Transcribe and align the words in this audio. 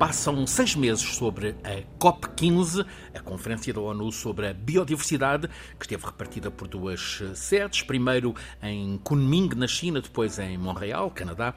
Passam 0.00 0.46
seis 0.46 0.74
meses 0.74 1.14
sobre 1.14 1.54
a 1.62 1.82
COP15, 1.98 2.86
a 3.14 3.20
Conferência 3.20 3.70
da 3.74 3.82
ONU 3.82 4.10
sobre 4.10 4.48
a 4.48 4.54
Biodiversidade, 4.54 5.46
que 5.78 5.84
esteve 5.84 6.06
repartida 6.06 6.50
por 6.50 6.66
duas 6.66 7.20
sedes, 7.34 7.82
primeiro 7.82 8.34
em 8.62 8.96
Kunming, 9.04 9.50
na 9.54 9.68
China, 9.68 10.00
depois 10.00 10.38
em 10.38 10.56
Montreal, 10.56 11.10
Canadá. 11.10 11.52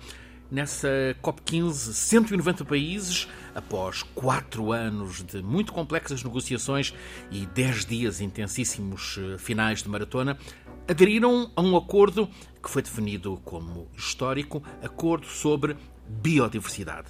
Nessa 0.51 0.89
COP15, 1.23 1.93
190 1.93 2.65
países, 2.65 3.29
após 3.55 4.03
quatro 4.13 4.73
anos 4.73 5.23
de 5.23 5.41
muito 5.41 5.71
complexas 5.71 6.21
negociações 6.21 6.93
e 7.31 7.45
dez 7.45 7.85
dias 7.85 8.19
intensíssimos 8.19 9.17
eh, 9.19 9.37
finais 9.37 9.81
de 9.81 9.87
maratona, 9.87 10.37
aderiram 10.85 11.49
a 11.55 11.61
um 11.61 11.77
acordo 11.77 12.27
que 12.61 12.69
foi 12.69 12.81
definido 12.81 13.39
como 13.45 13.89
histórico 13.95 14.61
Acordo 14.81 15.27
sobre 15.27 15.77
Biodiversidade. 16.09 17.07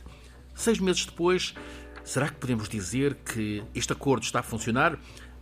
Seis 0.55 0.79
meses 0.79 1.05
depois, 1.05 1.53
será 2.03 2.29
que 2.29 2.35
podemos 2.35 2.69
dizer 2.69 3.15
que 3.15 3.63
este 3.73 3.91
acordo 3.91 4.23
está 4.23 4.39
a 4.39 4.43
funcionar? 4.43 4.97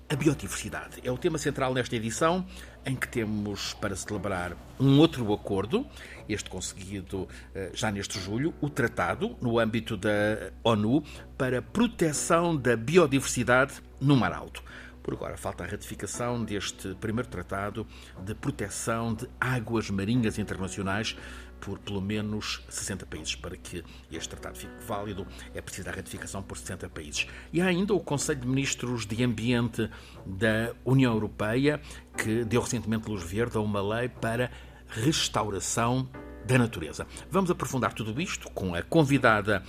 A 0.10 0.16
biodiversidade 0.16 1.00
é 1.04 1.12
o 1.12 1.18
tema 1.18 1.38
central 1.38 1.74
nesta 1.74 1.96
edição, 1.96 2.46
em 2.86 2.96
que 2.96 3.08
temos 3.08 3.74
para 3.76 3.96
celebrar 3.96 4.58
um 4.80 5.00
outro 5.00 5.32
acordo, 5.32 5.86
este 6.28 6.50
conseguido 6.50 7.30
eh, 7.56 7.72
já 7.74 7.90
neste 7.92 8.20
julho, 8.20 8.54
o 8.60 8.70
Tratado, 8.70 9.38
no 9.42 9.58
âmbito 9.58 9.96
da 9.96 10.52
ONU, 10.64 11.04
para 11.38 11.62
proteção 11.62 12.58
da 12.58 12.76
biodiversidade 12.76 13.76
no 14.02 14.18
Mar 14.18 14.34
Alto. 14.34 14.62
Por 15.02 15.14
agora, 15.14 15.36
falta 15.36 15.64
a 15.64 15.68
ratificação 15.68 16.44
deste 16.44 16.94
primeiro 16.96 17.28
tratado 17.28 17.88
de 18.24 18.36
proteção 18.36 19.14
de 19.14 19.28
águas 19.40 19.90
marinhas 19.90 20.38
internacionais 20.38 21.18
por 21.62 21.80
pelo 21.80 22.02
menos 22.02 22.62
60 22.68 23.06
países. 23.06 23.36
Para 23.36 23.56
que 23.56 23.84
este 24.12 24.30
tratado 24.30 24.58
fique 24.58 24.74
válido, 24.86 25.26
é 25.54 25.62
preciso 25.62 25.88
a 25.90 25.94
ratificação 25.94 26.42
por 26.44 26.58
60 26.58 26.90
países. 26.90 27.28
E 27.54 27.62
há 27.62 27.68
ainda 27.68 27.94
o 27.94 28.00
Conselho 28.00 28.42
de 28.42 28.48
Ministros 28.48 29.06
de 29.06 29.24
Ambiente 29.24 29.90
da 30.26 30.74
União 30.84 31.14
Europeia, 31.14 31.80
que 32.18 32.44
deu 32.44 32.62
recentemente 32.62 33.10
luz 33.10 33.24
verde 33.24 33.58
a 33.58 33.62
uma 33.62 33.82
lei 33.82 34.10
para 34.10 34.52
restauração 34.90 36.10
da 36.46 36.58
natureza. 36.58 37.08
Vamos 37.30 37.50
aprofundar 37.52 37.94
tudo 37.94 38.20
isto 38.20 38.50
com 38.52 38.76
a 38.76 38.82
convidada 38.82 39.64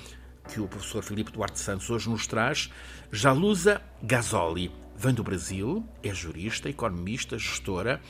que 0.49 0.61
o 0.61 0.67
professor 0.67 1.03
Filipe 1.03 1.31
Duarte 1.31 1.61
Santos 1.61 1.89
hoje 1.91 2.09
nos 2.09 2.27
traz, 2.27 2.71
Jalusa 3.11 3.81
Gasoli. 4.03 4.73
Vem 4.97 5.15
do 5.15 5.23
Brasil, 5.23 5.87
é 6.03 6.13
jurista, 6.13 6.69
economista, 6.69 7.39
gestora, 7.39 8.01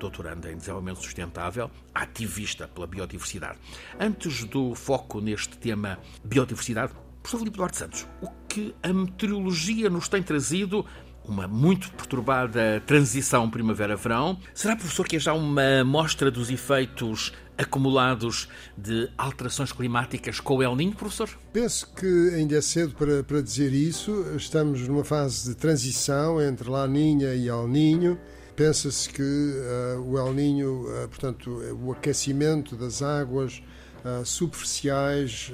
doutoranda 0.00 0.50
em 0.50 0.56
desenvolvimento 0.56 1.02
sustentável, 1.02 1.70
ativista 1.94 2.66
pela 2.66 2.86
biodiversidade. 2.86 3.58
Antes 3.98 4.44
do 4.44 4.74
foco 4.74 5.20
neste 5.20 5.56
tema 5.56 5.98
biodiversidade, 6.24 6.92
professor 7.22 7.38
Filipe 7.38 7.56
Duarte 7.56 7.76
Santos, 7.76 8.06
o 8.20 8.28
que 8.48 8.74
a 8.82 8.92
meteorologia 8.92 9.88
nos 9.88 10.08
tem 10.08 10.22
trazido 10.22 10.84
uma 11.24 11.46
muito 11.46 11.92
perturbada 11.92 12.82
transição 12.86 13.48
primavera-verão. 13.48 14.38
Será, 14.54 14.74
professor, 14.74 15.06
que 15.06 15.16
é 15.16 15.20
já 15.20 15.32
uma 15.32 15.84
mostra 15.84 16.30
dos 16.30 16.50
efeitos 16.50 17.32
acumulados 17.56 18.48
de 18.76 19.08
alterações 19.18 19.70
climáticas 19.70 20.40
com 20.40 20.56
o 20.56 20.62
El 20.62 20.74
Niño, 20.74 20.96
professor? 20.96 21.28
Penso 21.52 21.92
que 21.94 22.34
ainda 22.34 22.56
é 22.56 22.60
cedo 22.60 22.94
para, 22.94 23.22
para 23.22 23.42
dizer 23.42 23.72
isso. 23.72 24.24
Estamos 24.34 24.88
numa 24.88 25.04
fase 25.04 25.50
de 25.50 25.54
transição 25.54 26.40
entre 26.40 26.70
La 26.70 26.88
Niña 26.88 27.34
e 27.34 27.48
El 27.48 27.68
Niño. 27.68 28.18
Pensa-se 28.56 29.08
que 29.08 29.22
uh, 29.22 30.00
o 30.00 30.18
El 30.18 30.34
Niño, 30.34 30.82
uh, 30.82 31.08
portanto, 31.08 31.62
o 31.82 31.92
aquecimento 31.92 32.76
das 32.76 33.02
águas 33.02 33.62
uh, 34.04 34.24
superficiais 34.24 35.52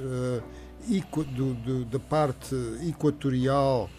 do, 1.35 1.55
do, 1.55 1.85
da 1.85 1.99
parte 1.99 2.55
equatorial 2.89 3.91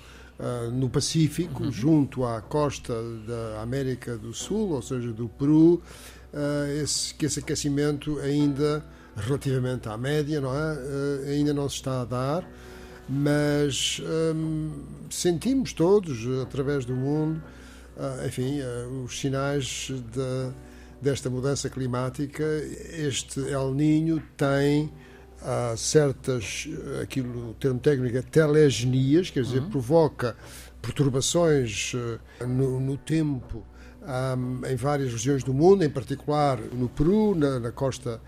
no 0.72 0.88
Pacífico, 0.88 1.64
uhum. 1.64 1.72
junto 1.72 2.24
à 2.24 2.40
costa 2.42 2.94
da 3.26 3.60
América 3.60 4.16
do 4.16 4.36
Sul, 4.36 4.70
ou 4.70 4.84
seja, 4.84 5.12
do 5.12 5.28
Peru, 5.28 5.82
esse, 6.80 7.12
que 7.16 7.26
esse 7.26 7.40
aquecimento 7.40 8.20
ainda, 8.20 8.86
relativamente 9.16 9.90
à 9.90 9.98
média, 9.98 10.40
não 10.40 10.54
é? 10.54 11.32
Ainda 11.32 11.56
não 11.56 11.68
se 11.68 11.78
está 11.78 12.02
a 12.02 12.06
dar, 12.06 12.48
mas 13.10 14.00
um, 14.36 14.84
sentimos 15.10 15.74
todos, 15.74 16.20
através 16.44 16.86
do 16.86 16.94
mundo, 16.94 17.42
enfim, 18.26 18.60
os 19.04 19.20
sinais 19.20 19.90
de, 19.90 20.54
desta 21.02 21.30
mudança 21.30 21.70
climática. 21.70 22.44
Este 22.98 23.40
El 23.40 23.74
Ninho 23.74 24.22
tem 24.36 24.92
há 25.42 25.76
certas, 25.78 26.68
aquilo, 27.02 27.52
o 27.52 27.54
termo 27.54 27.80
técnico 27.80 28.18
é 28.18 28.22
telegenias, 28.22 29.30
quer 29.30 29.44
dizer, 29.44 29.60
uhum. 29.60 29.70
provoca 29.70 30.36
perturbações 30.82 31.94
no, 32.42 32.80
no 32.80 32.98
tempo 32.98 33.64
um, 34.08 34.66
em 34.66 34.76
várias 34.76 35.12
regiões 35.12 35.44
do 35.44 35.54
mundo, 35.54 35.84
em 35.84 35.90
particular 35.90 36.60
no 36.60 36.88
Peru, 36.88 37.36
na, 37.36 37.60
na 37.60 37.72
costa 37.72 38.22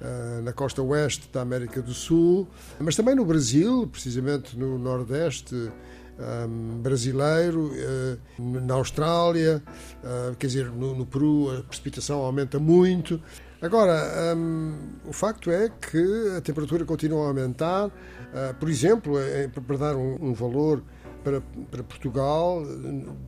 uh, 0.00 0.42
na 0.42 0.52
costa 0.52 0.82
oeste 0.82 1.28
da 1.32 1.40
América 1.42 1.82
do 1.82 1.92
Sul, 1.92 2.48
mas 2.78 2.94
também 2.94 3.14
no 3.14 3.24
Brasil, 3.24 3.88
precisamente 3.90 4.56
no 4.56 4.78
Nordeste 4.78 5.70
um, 6.18 6.80
brasileiro, 6.80 7.72
uh, 7.72 8.18
na 8.38 8.74
Austrália, 8.74 9.62
uh, 10.02 10.34
quer 10.36 10.46
dizer, 10.46 10.70
no, 10.70 10.94
no 10.94 11.06
Peru 11.06 11.50
a 11.50 11.62
precipitação 11.62 12.20
aumenta 12.20 12.58
muito. 12.58 13.20
Agora, 13.60 14.34
um, 14.36 14.74
o 15.06 15.12
facto 15.12 15.50
é 15.50 15.68
que 15.68 16.34
a 16.36 16.40
temperatura 16.40 16.84
continua 16.84 17.24
a 17.24 17.28
aumentar. 17.28 17.86
Uh, 17.86 18.54
por 18.60 18.68
exemplo, 18.68 19.18
é, 19.18 19.48
para 19.48 19.76
dar 19.76 19.96
um, 19.96 20.18
um 20.20 20.34
valor 20.34 20.82
para, 21.22 21.40
para, 21.70 21.82
Portugal, 21.82 22.62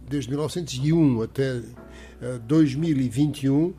desde 0.07 0.29
1901 0.29 1.23
até 1.23 1.57
uh, 1.57 2.39
2021, 2.47 3.57
um, 3.57 3.75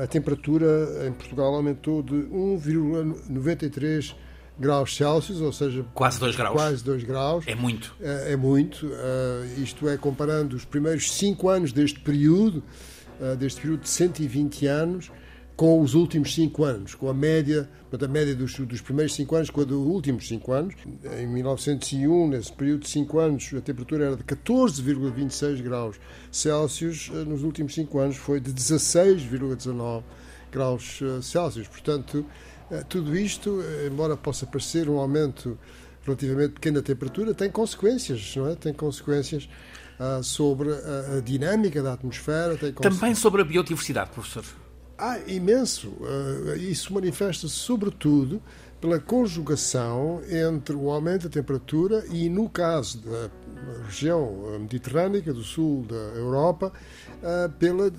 a 0.00 0.06
temperatura 0.06 1.06
em 1.06 1.12
Portugal 1.12 1.54
aumentou 1.54 2.02
de 2.02 2.14
1,93 2.14 4.14
graus 4.58 4.96
Celsius, 4.96 5.40
ou 5.40 5.52
seja, 5.52 5.84
quase 5.94 6.18
2 6.18 6.36
graus. 6.36 6.54
Quase 6.54 6.84
2 6.84 7.04
graus. 7.04 7.44
É 7.46 7.54
muito. 7.54 7.94
É, 8.00 8.32
é 8.32 8.36
muito. 8.36 8.86
Uh, 8.86 9.62
isto 9.62 9.88
é, 9.88 9.96
comparando 9.96 10.56
os 10.56 10.64
primeiros 10.64 11.12
5 11.12 11.48
anos 11.48 11.72
deste 11.72 12.00
período, 12.00 12.62
uh, 13.20 13.36
deste 13.36 13.60
período 13.60 13.82
de 13.82 13.88
120 13.88 14.66
anos, 14.66 15.10
com 15.56 15.80
os 15.80 15.94
últimos 15.94 16.34
cinco 16.34 16.64
anos, 16.64 16.94
com 16.94 17.08
a 17.08 17.14
média, 17.14 17.66
portanto, 17.90 18.10
a 18.10 18.12
média 18.12 18.34
dos, 18.34 18.58
dos 18.58 18.82
primeiros 18.82 19.14
cinco 19.14 19.34
anos 19.34 19.48
com 19.48 19.62
a 19.62 19.64
dos 19.64 19.86
últimos 19.86 20.28
cinco 20.28 20.52
anos. 20.52 20.74
Em 21.18 21.26
1901, 21.26 22.28
nesse 22.28 22.52
período 22.52 22.82
de 22.82 22.90
cinco 22.90 23.18
anos, 23.18 23.50
a 23.56 23.60
temperatura 23.62 24.04
era 24.04 24.16
de 24.16 24.22
14,26 24.22 25.62
graus 25.62 25.96
Celsius, 26.30 27.10
eh, 27.14 27.24
nos 27.24 27.42
últimos 27.42 27.74
cinco 27.74 27.98
anos 27.98 28.16
foi 28.16 28.38
de 28.38 28.52
16,19 28.52 30.02
graus 30.52 31.00
Celsius. 31.22 31.68
Portanto, 31.68 32.26
tudo 32.88 33.16
isto, 33.16 33.60
embora 33.86 34.16
possa 34.16 34.46
parecer 34.46 34.88
um 34.88 34.98
aumento 34.98 35.58
relativamente 36.06 36.52
pequeno 36.54 36.80
da 36.80 36.82
temperatura, 36.82 37.34
tem 37.34 37.50
consequências, 37.50 38.34
não 38.36 38.48
é? 38.48 38.54
Tem 38.54 38.72
consequências 38.72 39.48
uh, 39.98 40.22
sobre 40.22 40.70
a, 40.70 41.16
a, 41.16 41.20
dinâmica 41.20 41.82
da 41.82 41.92
atmosfera. 41.92 42.56
Também 42.80 43.14
sobre 43.14 43.42
a 43.42 43.44
biodiversidade, 43.44 44.10
professor. 44.10 44.44
Ah, 44.96 45.18
imenso. 45.26 45.88
Uh, 45.88 46.56
isso 46.56 46.94
manifesta-se 46.94 47.54
sobretudo 47.54 48.40
pela 48.80 49.00
conjugação 49.00 50.22
entre 50.28 50.76
o 50.76 50.90
aumento 50.90 51.24
da 51.24 51.30
temperatura 51.30 52.04
e, 52.10 52.28
no 52.28 52.48
caso 52.48 53.00
da 53.00 53.30
região 53.86 54.58
mediterrânea 54.60 55.22
do 55.22 55.42
sul 55.42 55.84
da 55.84 55.94
Europa, 55.94 56.72
uh, 57.22 57.50
pela 57.58 57.90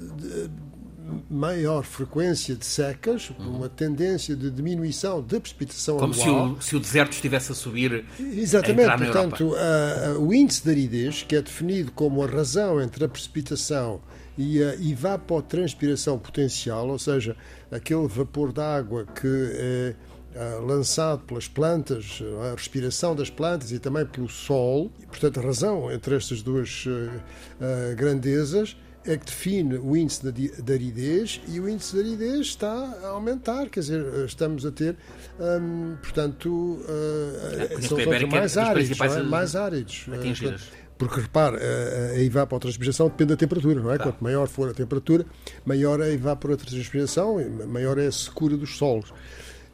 maior 1.30 1.84
frequência 1.84 2.56
de 2.56 2.66
secas, 2.66 3.32
uma 3.40 3.70
tendência 3.70 4.36
de 4.36 4.50
diminuição 4.50 5.22
da 5.22 5.40
precipitação 5.40 5.98
Como 5.98 6.14
anual. 6.14 6.50
Como 6.50 6.62
se, 6.62 6.70
se 6.70 6.76
o, 6.76 6.80
deserto 6.80 7.14
estivesse 7.14 7.52
a 7.52 7.56
subir. 7.56 8.06
Exatamente, 8.20 8.90
a 8.90 8.98
portanto, 8.98 9.56
a, 9.56 10.20
o 10.20 10.34
índice 10.34 10.64
de 10.64 10.70
aridez, 10.70 11.24
que 11.24 11.36
é 11.36 11.42
definido 11.42 11.92
como 11.92 12.24
a 12.24 12.28
razão 12.28 12.82
entre 12.82 13.06
a 13.06 13.08
precipitação 13.10 14.02
e 14.38 14.62
a 14.62 14.76
evapotranspiração 14.76 16.20
potencial, 16.20 16.88
ou 16.90 17.00
seja, 17.00 17.36
aquele 17.72 18.08
vapor 18.08 18.52
d'água 18.52 19.06
que 19.06 19.28
é 19.28 19.96
ah, 20.36 20.60
lançado 20.62 21.24
pelas 21.24 21.48
plantas, 21.48 22.22
a 22.48 22.52
respiração 22.52 23.16
das 23.16 23.28
plantas 23.28 23.72
e 23.72 23.80
também 23.80 24.06
pelo 24.06 24.30
sol. 24.30 24.92
E, 25.02 25.06
portanto, 25.08 25.40
a 25.40 25.44
razão 25.44 25.92
entre 25.92 26.16
estas 26.16 26.44
duas 26.44 26.86
uh, 26.86 27.96
grandezas 27.96 28.78
é 29.08 29.18
que 29.18 29.26
define 29.26 29.78
o 29.78 29.96
índice 29.96 30.32
de 30.32 30.74
aridez 30.74 31.42
e 31.48 31.60
o 31.60 31.70
índice 31.70 31.94
de 31.94 32.00
aridez 32.02 32.48
está 32.48 32.70
a 33.04 33.08
aumentar, 33.08 33.70
quer 33.70 33.80
dizer, 33.80 34.26
estamos 34.26 34.66
a 34.66 34.72
ter, 34.72 34.98
um, 35.40 35.96
portanto, 36.02 36.50
uh, 36.50 37.82
são 37.82 37.98
mais 38.30 38.58
áridos, 38.58 39.00
é? 39.00 39.24
mais 39.24 39.56
áridos. 39.56 40.06
Atingidas. 40.12 40.62
Porque, 40.98 41.22
repare, 41.22 41.58
a 41.58 42.20
evapotranspiração 42.20 43.08
depende 43.08 43.30
da 43.30 43.38
temperatura, 43.38 43.80
não 43.80 43.92
é? 43.92 43.98
Tá. 43.98 44.06
Quanto 44.06 44.24
maior 44.24 44.48
for 44.48 44.70
a 44.70 44.74
temperatura, 44.74 45.26
maior 45.64 46.02
a 46.02 46.10
evapotranspiração, 46.10 47.38
maior 47.68 48.00
é 48.00 48.08
a 48.08 48.12
secura 48.12 48.58
dos 48.58 48.78
solos. 48.78 49.14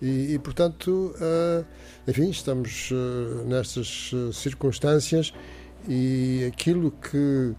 E, 0.02 0.34
e 0.34 0.40
portanto, 0.40 1.16
uh, 1.16 1.66
enfim, 2.06 2.30
estamos 2.30 2.92
uh, 2.92 3.46
nestas 3.48 4.12
circunstâncias 4.34 5.34
e 5.88 6.44
aquilo 6.52 6.92
que 6.92 7.56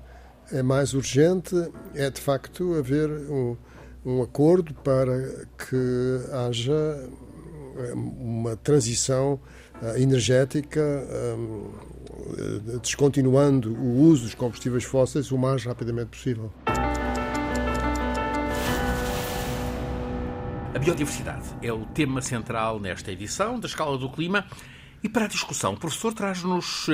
é 0.53 0.63
mais 0.63 0.95
urgente 0.95 1.55
é 1.95 2.11
de 2.11 2.21
facto 2.21 2.75
haver 2.75 3.11
um, 3.11 3.57
um 4.05 4.23
acordo 4.23 4.75
para 4.75 5.47
que 5.57 6.21
haja 6.33 7.09
uma 7.85 8.57
transição 8.57 9.41
energética, 9.97 10.81
descontinuando 12.81 13.75
o 13.75 14.03
uso 14.03 14.25
dos 14.25 14.35
combustíveis 14.35 14.85
fósseis 14.85 15.33
o 15.33 15.39
mais 15.39 15.65
rapidamente 15.65 16.11
possível. 16.11 16.53
A 20.75 20.79
biodiversidade 20.79 21.49
é 21.63 21.73
o 21.73 21.85
tema 21.87 22.21
central 22.21 22.81
nesta 22.81 23.13
edição 23.13 23.61
da 23.61 23.67
Escala 23.67 23.97
do 23.97 24.11
Clima. 24.11 24.45
E 25.03 25.09
para 25.09 25.27
a 25.27 25.29
discussão, 25.29 25.75
o 25.75 25.77
professor 25.77 26.13
traz-nos 26.15 26.87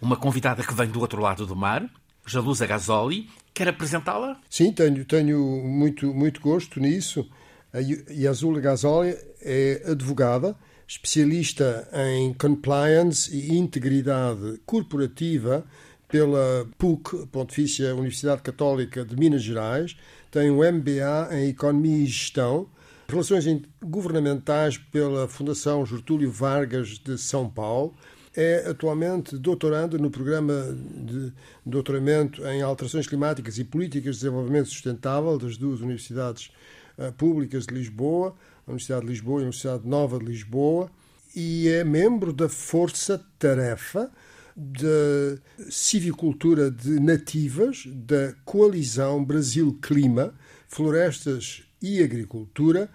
uma 0.00 0.16
convidada 0.16 0.62
que 0.62 0.74
vem 0.74 0.88
do 0.88 1.00
outro 1.00 1.20
lado 1.20 1.46
do 1.46 1.54
mar, 1.54 1.88
Jalusa 2.26 2.66
Gasoli. 2.66 3.28
Quer 3.54 3.68
apresentá-la? 3.68 4.40
Sim, 4.48 4.72
tenho, 4.72 5.04
tenho 5.04 5.38
muito, 5.64 6.12
muito 6.12 6.40
gosto 6.40 6.80
nisso. 6.80 7.28
A 7.72 7.78
Yazula 7.78 8.60
Gasoli 8.60 9.16
é 9.40 9.82
advogada, 9.86 10.56
especialista 10.86 11.88
em 11.92 12.34
compliance 12.34 13.34
e 13.34 13.56
integridade 13.56 14.60
corporativa 14.66 15.64
pela 16.06 16.68
PUC, 16.76 17.26
Pontifícia 17.28 17.94
Universidade 17.94 18.42
Católica 18.42 19.02
de 19.02 19.16
Minas 19.16 19.42
Gerais, 19.42 19.96
tem 20.30 20.50
um 20.50 20.58
MBA 20.58 21.30
em 21.32 21.48
Economia 21.48 22.04
e 22.04 22.06
Gestão, 22.06 22.68
Relações 23.08 23.46
Governamentais 23.82 24.76
pela 24.76 25.26
Fundação 25.26 25.84
Getúlio 25.84 26.30
Vargas 26.30 26.98
de 26.98 27.16
São 27.16 27.48
Paulo, 27.48 27.94
é 28.36 28.68
atualmente 28.68 29.36
doutoranda 29.36 29.98
no 29.98 30.10
programa 30.10 30.74
de 30.74 31.32
doutoramento 31.64 32.44
em 32.46 32.62
alterações 32.62 33.06
climáticas 33.06 33.58
e 33.58 33.64
políticas 33.64 34.16
de 34.16 34.22
desenvolvimento 34.22 34.68
sustentável 34.68 35.36
das 35.38 35.56
duas 35.56 35.80
universidades 35.80 36.50
eh, 36.98 37.10
públicas 37.10 37.66
de 37.66 37.74
Lisboa, 37.74 38.34
a 38.66 38.70
Universidade 38.70 39.02
de 39.02 39.12
Lisboa 39.12 39.34
e 39.34 39.40
a 39.40 39.42
Universidade 39.42 39.86
Nova 39.86 40.18
de 40.18 40.24
Lisboa, 40.24 40.90
e 41.34 41.68
é 41.68 41.84
membro 41.84 42.32
da 42.32 42.48
Força 42.48 43.22
Tarefa 43.38 44.10
da 44.54 45.38
Civicultura 45.70 46.70
de 46.70 47.00
Nativas 47.00 47.84
da 47.86 48.34
Coalizão 48.44 49.24
Brasil 49.24 49.78
Clima, 49.80 50.34
Florestas 50.68 51.62
e 51.80 52.02
Agricultura 52.02 52.90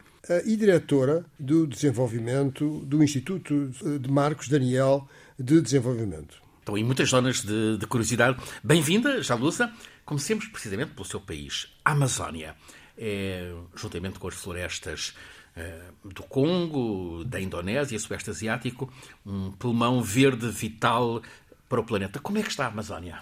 e 0.45 0.55
diretora 0.55 1.25
do 1.39 1.65
desenvolvimento 1.65 2.81
do 2.85 3.03
Instituto 3.03 3.71
de 3.99 4.11
Marcos 4.11 4.49
Daniel 4.49 5.07
de 5.37 5.61
Desenvolvimento. 5.61 6.41
Estão 6.59 6.77
em 6.77 6.83
muitas 6.83 7.09
zonas 7.09 7.41
de, 7.41 7.77
de 7.77 7.87
curiosidade. 7.87 8.37
Bem-vinda, 8.63 9.21
Jalusa. 9.21 9.71
Comecemos 10.03 10.47
precisamente 10.47 10.91
pelo 10.91 11.05
seu 11.05 11.21
país, 11.21 11.73
a 11.85 11.91
Amazónia. 11.91 12.55
É, 12.97 13.53
juntamente 13.75 14.19
com 14.19 14.27
as 14.27 14.33
florestas 14.33 15.15
é, 15.55 15.79
do 16.03 16.23
Congo, 16.23 17.23
da 17.23 17.39
Indonésia, 17.39 17.97
Sudeste 17.99 18.31
Asiático, 18.31 18.91
um 19.25 19.51
pulmão 19.51 20.01
verde 20.01 20.49
vital 20.49 21.21
para 21.69 21.79
o 21.79 21.83
planeta. 21.83 22.19
Como 22.19 22.37
é 22.37 22.41
que 22.41 22.49
está 22.49 22.65
a 22.65 22.69
Amazónia? 22.69 23.19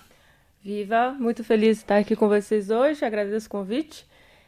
Viva! 0.64 1.12
Muito 1.20 1.44
feliz 1.44 1.78
de 1.78 1.84
estar 1.84 1.98
aqui 1.98 2.16
com 2.16 2.28
vocês 2.28 2.70
hoje. 2.70 3.04
Agradeço 3.04 3.48
o 3.48 3.50
convite. 3.50 4.06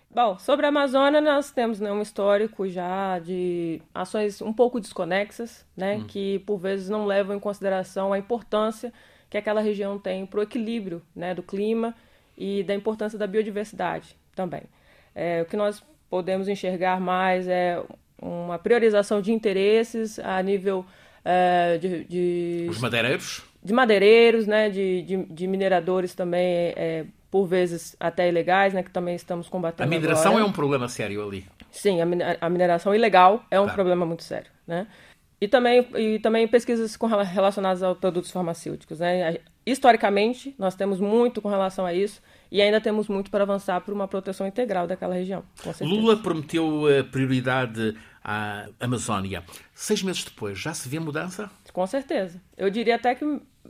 Bom, 0.10 0.40
sobre 0.40 0.66
a 0.66 0.70
Amazônia, 0.70 1.22
nós 1.22 1.52
temos 1.52 1.80
né, 1.80 1.92
um 1.92 2.02
histórico 2.02 2.68
já 2.68 3.20
de 3.20 3.82
ações 3.94 4.42
um 4.42 4.54
pouco 4.54 4.80
desconexas, 4.80 5.66
né, 5.76 5.98
hum. 5.98 6.06
que 6.08 6.40
por 6.40 6.58
vezes 6.58 6.90
não 6.90 7.06
levam 7.06 7.36
em 7.36 7.40
consideração 7.40 8.14
a 8.14 8.18
importância 8.18 8.92
que 9.30 9.38
aquela 9.38 9.62
região 9.62 10.00
tem 10.00 10.26
para 10.26 10.40
o 10.40 10.44
equilíbrio 10.44 11.02
né, 11.16 11.36
do 11.36 11.44
clima 11.44 11.94
e 12.38 12.64
da 12.64 12.74
importância 12.74 13.20
da 13.20 13.28
biodiversidade 13.28 14.16
também. 14.36 14.64
É, 15.14 15.42
o 15.42 15.46
que 15.46 15.58
nós 15.58 15.84
podemos 16.10 16.48
enxergar 16.48 17.00
mais 17.02 17.48
é 17.48 17.84
uma 18.22 18.58
priorização 18.58 19.22
de 19.22 19.32
interesses 19.32 20.18
a 20.20 20.42
nível 20.42 20.86
é, 21.24 21.78
de, 21.78 22.04
de, 22.06 22.68
Os 22.70 22.80
madeireiros? 22.80 23.44
De 23.62 23.74
madeireiros, 23.74 24.48
né, 24.48 24.70
de, 24.70 25.02
de, 25.02 25.24
de 25.26 25.48
mineradores 25.48 26.16
também 26.16 26.74
é, 26.76 27.06
por 27.30 27.46
vezes 27.46 27.96
até 28.00 28.28
ilegais, 28.28 28.74
né, 28.74 28.84
que 28.84 28.92
também 28.92 29.16
estamos 29.16 29.50
combatendo. 29.50 29.84
A 29.84 29.90
mineração 29.90 30.34
agora. 30.34 30.46
é 30.46 30.48
um 30.48 30.52
problema 30.52 30.88
sério 30.88 31.26
ali. 31.26 31.46
Sim, 31.72 32.00
a 32.42 32.50
mineração 32.50 32.96
ilegal 32.96 33.46
é 33.52 33.60
um 33.60 33.64
claro. 33.64 33.76
problema 33.76 34.06
muito 34.06 34.24
sério, 34.24 34.50
né? 34.66 34.88
E 35.40 35.48
também, 35.48 35.88
e 35.96 36.18
também 36.18 36.48
pesquisas 36.48 36.98
com, 36.98 37.06
relacionadas 37.06 37.84
a 37.84 37.94
produtos 37.94 38.32
farmacêuticos. 38.32 39.00
Né? 39.00 39.38
Historicamente, 39.64 40.56
nós 40.58 40.74
temos 40.74 41.00
muito 41.00 41.44
com 41.44 41.48
relação 41.48 41.86
a 41.86 41.94
isso 41.94 42.24
e 42.52 42.60
ainda 42.60 42.82
temos 42.82 43.08
muito 43.08 43.30
para 43.30 43.44
avançar 43.44 43.80
para 43.82 43.94
uma 43.94 44.08
proteção 44.08 44.48
integral 44.48 44.88
daquela 44.88 45.14
região. 45.14 45.44
Lula 45.82 46.18
prometeu 46.18 46.86
prioridade 47.12 47.96
à 48.24 48.68
Amazônia. 48.80 49.44
Seis 49.76 50.02
meses 50.02 50.24
depois, 50.24 50.58
já 50.58 50.74
se 50.74 50.90
vê 50.90 50.98
mudança? 51.00 51.52
Com 51.72 51.86
certeza. 51.86 52.42
Eu 52.58 52.72
diria 52.72 52.96
até 52.96 53.14
que 53.14 53.24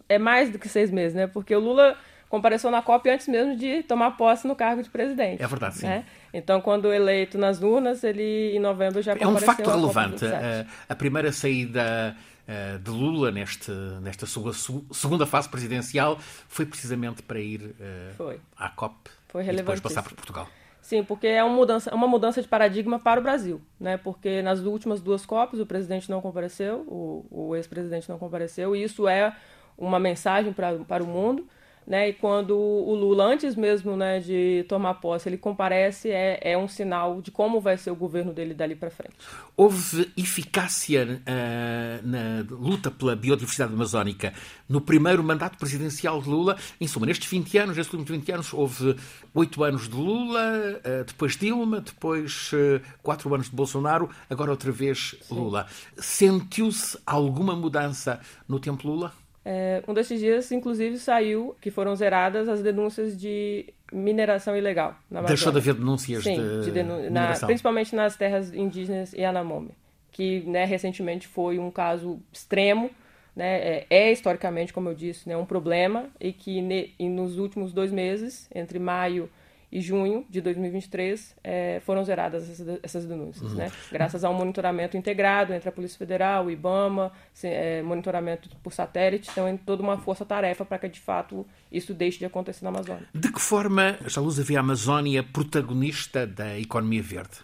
é 0.07 0.17
mais 0.17 0.49
do 0.49 0.57
que 0.57 0.69
seis 0.69 0.89
meses, 0.89 1.13
né? 1.13 1.27
Porque 1.27 1.53
o 1.53 1.59
Lula 1.59 1.97
compareceu 2.29 2.69
na 2.69 2.81
COP 2.81 3.09
antes 3.09 3.27
mesmo 3.27 3.55
de 3.55 3.83
tomar 3.83 4.11
posse 4.11 4.47
no 4.47 4.55
cargo 4.55 4.83
de 4.83 4.89
presidente. 4.89 5.41
É 5.41 5.47
verdade, 5.47 5.77
sim. 5.77 5.87
Né? 5.87 6.05
Então, 6.33 6.61
quando 6.61 6.93
eleito 6.93 7.37
nas 7.37 7.61
urnas, 7.61 8.03
ele 8.03 8.55
em 8.55 8.59
novembro 8.59 9.01
já 9.01 9.13
compareceu. 9.13 9.47
É 9.47 9.51
um 9.51 9.55
facto 9.55 9.69
relevante. 9.69 10.25
A, 10.25 10.65
a, 10.89 10.95
primeira 10.95 11.31
saída 11.31 12.15
uh, 12.47 12.79
de 12.79 12.91
Lula 12.91 13.31
neste, 13.31 13.71
nesta 14.01 14.25
sua 14.25 14.51
segunda 14.91 15.25
fase 15.25 15.47
presidencial 15.49 16.17
foi 16.47 16.65
precisamente 16.65 17.21
para 17.23 17.39
ir 17.39 17.75
uh, 18.19 18.39
à 18.57 18.69
COP 18.69 19.09
foi 19.27 19.45
e 19.45 19.55
depois 19.55 19.79
passar 19.79 20.03
por 20.03 20.13
Portugal. 20.13 20.47
Sim, 20.81 21.03
porque 21.03 21.27
é 21.27 21.43
uma 21.43 21.53
mudança, 21.53 21.93
uma 21.93 22.07
mudança 22.07 22.41
de 22.41 22.47
paradigma 22.47 22.97
para 22.97 23.19
o 23.19 23.23
Brasil, 23.23 23.61
né? 23.77 23.97
Porque 23.97 24.41
nas 24.41 24.61
últimas 24.61 25.01
duas 25.01 25.25
COPs 25.25 25.59
o 25.59 25.65
presidente 25.65 26.09
não 26.09 26.21
compareceu, 26.21 26.85
o, 26.87 27.25
o 27.29 27.55
ex-presidente 27.57 28.07
não 28.07 28.17
compareceu, 28.17 28.73
e 28.73 28.83
isso 28.83 29.05
é 29.05 29.35
uma 29.77 29.99
mensagem 29.99 30.53
para, 30.53 30.75
para 30.79 31.03
o 31.03 31.07
mundo 31.07 31.45
né? 31.87 32.09
E 32.09 32.13
quando 32.13 32.57
o 32.57 32.93
Lula, 32.93 33.23
antes 33.23 33.55
mesmo 33.55 33.95
né, 33.95 34.19
de 34.19 34.65
tomar 34.67 34.95
posse, 34.95 35.29
ele 35.29 35.37
comparece, 35.37 36.11
é, 36.11 36.37
é 36.41 36.57
um 36.57 36.67
sinal 36.67 37.21
de 37.21 37.31
como 37.31 37.61
vai 37.61 37.77
ser 37.77 37.91
o 37.91 37.95
governo 37.95 38.33
dele 38.33 38.53
dali 38.53 38.75
para 38.75 38.91
frente. 38.91 39.15
Houve 39.55 40.11
eficácia 40.17 41.21
uh, 41.21 42.05
na 42.05 42.45
luta 42.49 42.91
pela 42.91 43.15
biodiversidade 43.15 43.73
amazónica 43.73 44.33
no 44.67 44.81
primeiro 44.81 45.23
mandato 45.23 45.57
presidencial 45.57 46.21
de 46.21 46.29
Lula. 46.29 46.57
Em 46.81 46.87
suma, 46.87 47.05
nestes 47.05 47.29
20 47.29 47.57
anos, 47.57 47.77
nestes 47.77 47.93
últimos 47.93 48.19
20 48.19 48.31
anos, 48.33 48.53
houve 48.53 48.95
8 49.33 49.63
anos 49.63 49.87
de 49.87 49.95
Lula, 49.95 50.41
uh, 50.79 51.05
depois 51.05 51.37
Dilma, 51.37 51.79
depois 51.79 52.51
uh, 52.51 52.81
4 53.01 53.33
anos 53.33 53.49
de 53.49 53.55
Bolsonaro, 53.55 54.09
agora 54.29 54.51
outra 54.51 54.73
vez 54.73 55.15
Lula. 55.31 55.65
Sentiu-se 55.97 56.99
alguma 57.05 57.55
mudança 57.55 58.19
no 58.45 58.59
tempo 58.59 58.85
Lula? 58.85 59.13
É, 59.49 59.81
um 59.87 59.93
desses 59.93 60.19
dias, 60.19 60.51
inclusive, 60.51 60.97
saiu 60.97 61.55
que 61.61 61.71
foram 61.71 61.95
zeradas 61.95 62.49
as 62.49 62.61
denúncias 62.61 63.17
de 63.17 63.73
mineração 63.93 64.57
ilegal 64.57 64.89
na 65.09 65.19
Amazônia. 65.19 65.27
Deixou 65.37 65.53
de 65.53 65.57
haver 65.59 65.73
denúncias 65.75 66.21
Sim, 66.21 66.35
de, 66.35 66.65
de 66.65 66.71
denun 66.71 67.09
na, 67.09 67.31
principalmente 67.31 67.95
nas 67.95 68.17
terras 68.17 68.53
indígenas 68.53 69.13
e 69.13 69.21
Yanomami, 69.21 69.71
que 70.11 70.41
né, 70.41 70.65
recentemente 70.65 71.29
foi 71.29 71.59
um 71.59 71.71
caso 71.71 72.19
extremo, 72.29 72.91
né, 73.33 73.59
é, 73.59 73.87
é, 73.89 74.11
historicamente, 74.11 74.73
como 74.73 74.89
eu 74.89 74.93
disse, 74.93 75.29
né, 75.29 75.37
um 75.37 75.45
problema 75.45 76.09
e 76.19 76.33
que 76.33 76.61
ne, 76.61 76.93
e 76.99 77.07
nos 77.07 77.37
últimos 77.37 77.71
dois 77.71 77.89
meses, 77.89 78.49
entre 78.53 78.77
maio 78.79 79.29
e 79.29 79.29
junho 79.71 80.25
de 80.29 80.39
2023 80.39 81.35
é, 81.43 81.81
foram 81.85 82.03
zeradas 82.03 82.49
essas, 82.49 82.79
essas 82.81 83.05
denúncias, 83.05 83.51
uhum. 83.51 83.57
né? 83.57 83.71
Graças 83.91 84.23
a 84.23 84.29
um 84.29 84.33
monitoramento 84.33 84.95
integrado 84.95 85.53
entre 85.53 85.67
a 85.67 85.71
Polícia 85.71 85.97
Federal, 85.97 86.45
o 86.45 86.51
IBAMA, 86.51 87.11
é, 87.43 87.81
monitoramento 87.81 88.49
por 88.63 88.71
satélite, 88.71 89.29
então 89.31 89.47
é 89.47 89.57
toda 89.65 89.83
uma 89.83 89.97
força-tarefa 89.97 90.63
para 90.63 90.79
que 90.79 90.87
de 90.87 90.99
fato 90.99 91.45
isso 91.71 91.93
deixe 91.93 92.19
de 92.19 92.25
acontecer 92.25 92.63
na 92.63 92.69
Amazônia. 92.69 93.07
De 93.13 93.31
que 93.31 93.41
forma 93.41 93.97
a 94.15 94.19
Luz 94.19 94.37
vê 94.37 94.55
a 94.55 94.61
Amazônia 94.61 95.21
protagonista 95.21 96.25
da 96.25 96.57
economia 96.57 97.01
verde? 97.01 97.37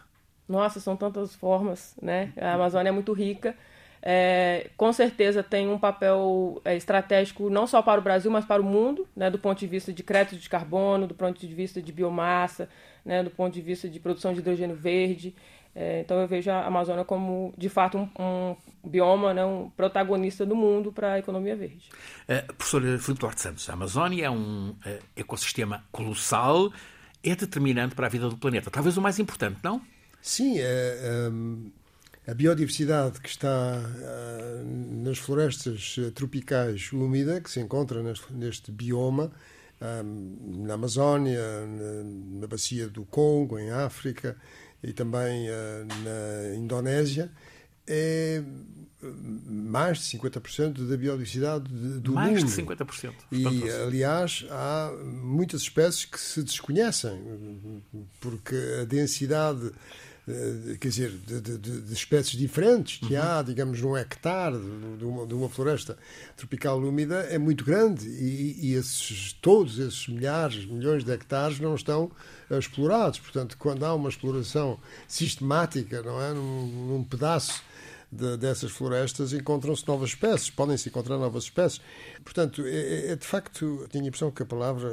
Nossa, 0.47 0.79
são 0.79 0.95
tantas 0.95 1.35
formas, 1.35 1.95
né? 2.01 2.33
A 2.37 2.53
Amazônia 2.53 2.89
é 2.89 2.91
muito 2.91 3.13
rica 3.13 3.55
é, 4.05 4.69
com 4.75 4.91
certeza 4.91 5.41
tem 5.41 5.69
um 5.69 5.79
papel 5.79 6.61
é, 6.65 6.75
estratégico 6.75 7.49
não 7.49 7.65
só 7.65 7.81
para 7.81 8.01
o 8.01 8.03
Brasil, 8.03 8.29
mas 8.29 8.43
para 8.43 8.61
o 8.61 8.65
mundo, 8.65 9.07
né, 9.15 9.29
do 9.31 9.39
ponto 9.39 9.57
de 9.57 9.65
vista 9.65 9.93
de 9.93 10.03
crédito 10.03 10.37
de 10.37 10.49
carbono, 10.49 11.07
do 11.07 11.15
ponto 11.15 11.39
de 11.39 11.55
vista 11.55 11.81
de 11.81 11.93
biomassa, 11.93 12.67
né, 13.05 13.23
do 13.23 13.29
ponto 13.29 13.53
de 13.53 13.61
vista 13.61 13.87
de 13.87 14.01
produção 14.01 14.33
de 14.33 14.39
hidrogênio 14.39 14.75
verde. 14.75 15.33
É, 15.73 16.01
então 16.01 16.19
eu 16.19 16.27
vejo 16.27 16.51
a 16.51 16.65
Amazônia 16.65 17.05
como, 17.05 17.53
de 17.57 17.69
fato, 17.69 17.97
um, 17.97 18.55
um 18.83 18.89
bioma, 18.89 19.33
né, 19.33 19.45
um 19.45 19.69
protagonista 19.69 20.45
do 20.45 20.55
mundo 20.55 20.91
para 20.91 21.13
a 21.13 21.19
economia 21.19 21.55
verde. 21.55 21.89
Uh, 22.27 22.53
professor 22.55 22.81
Filipe 22.81 23.21
Duarte 23.21 23.39
Santos, 23.39 23.69
a 23.69 23.73
Amazônia 23.73 24.25
é 24.25 24.29
um 24.29 24.71
uh, 24.85 24.99
ecossistema 25.15 25.81
colossal, 25.93 26.73
é 27.23 27.33
determinante 27.37 27.95
para 27.95 28.07
a 28.07 28.09
vida 28.09 28.27
do 28.27 28.35
planeta. 28.35 28.69
Talvez 28.69 28.97
o 28.97 29.01
mais 29.01 29.17
importante, 29.17 29.59
não? 29.63 29.81
Sim, 30.21 30.59
é, 30.59 30.63
é 30.63 31.29
a 32.25 32.33
biodiversidade 32.33 33.19
que 33.19 33.29
está 33.29 33.81
uh, 33.81 35.03
nas 35.03 35.17
florestas 35.17 35.97
tropicais 36.15 36.91
úmidas, 36.93 37.39
que 37.39 37.51
se 37.51 37.59
encontra 37.59 38.01
neste, 38.01 38.31
neste 38.33 38.71
bioma, 38.71 39.31
um, 39.81 40.63
na 40.65 40.75
Amazónia, 40.75 41.41
na, 41.65 42.39
na, 42.39 42.47
bacia 42.47 42.87
do 42.87 43.03
Congo, 43.05 43.59
em 43.59 43.71
África 43.71 44.37
e 44.81 44.93
também 44.93 45.49
uh, 45.49 45.85
na 46.03 46.55
Indonésia, 46.55 47.29
é 47.85 48.41
mais 49.45 49.97
de 49.99 50.17
50% 50.17 50.87
da 50.87 50.95
biodiversidade 50.95 51.65
do 51.99 52.13
mais 52.13 52.43
mundo. 52.43 52.55
Mais 52.55 52.55
de 52.55 52.61
50%. 52.61 53.13
E, 53.31 53.69
aliás, 53.85 54.45
há 54.49 54.91
muitas 55.03 55.61
espécies 55.61 56.05
que 56.05 56.19
se 56.19 56.41
desconhecem, 56.41 57.83
porque 58.21 58.55
a 58.81 58.85
densidade 58.85 59.67
eh, 59.67 60.12
quer 60.79 60.87
dizer, 60.87 61.11
de, 61.11 61.41
de, 61.41 61.57
de, 61.81 61.93
espécies 61.93 62.39
diferentes 62.39 62.97
que 62.97 63.15
uhum. 63.15 63.21
há, 63.21 63.41
digamos, 63.41 63.81
num 63.81 63.97
hectare 63.97 64.57
de 64.97 65.03
uma, 65.03 65.27
de 65.27 65.33
uma, 65.33 65.49
floresta 65.49 65.97
tropical 66.37 66.79
úmida 66.79 67.15
é 67.29 67.37
muito 67.37 67.65
grande 67.65 68.07
e, 68.07 68.69
e 68.69 68.73
esses, 68.75 69.33
todos 69.33 69.79
esses 69.79 70.07
milhares, 70.07 70.65
milhões 70.65 71.03
de 71.03 71.11
hectares 71.11 71.59
não 71.59 71.75
estão 71.75 72.09
explorados. 72.49 73.19
Portanto, 73.19 73.57
quando 73.57 73.83
há 73.83 73.93
uma 73.93 74.07
exploração 74.07 74.79
sistemática, 75.09 76.01
não 76.01 76.21
é, 76.21 76.33
num, 76.33 76.67
num 76.67 77.03
pedaço 77.03 77.61
de, 78.09 78.37
dessas 78.37 78.71
florestas 78.71 79.33
encontram-se 79.33 79.85
novas 79.85 80.11
espécies, 80.11 80.49
podem-se 80.49 80.87
encontrar 80.87 81.17
novas 81.17 81.43
espécies. 81.43 81.81
Portanto, 82.23 82.63
é, 82.65 82.69
é, 82.69 83.11
é 83.11 83.15
de 83.17 83.25
facto, 83.25 83.85
tenho 83.91 84.05
a 84.05 84.07
impressão 84.07 84.31
que 84.31 84.43
a 84.43 84.45
palavra 84.45 84.89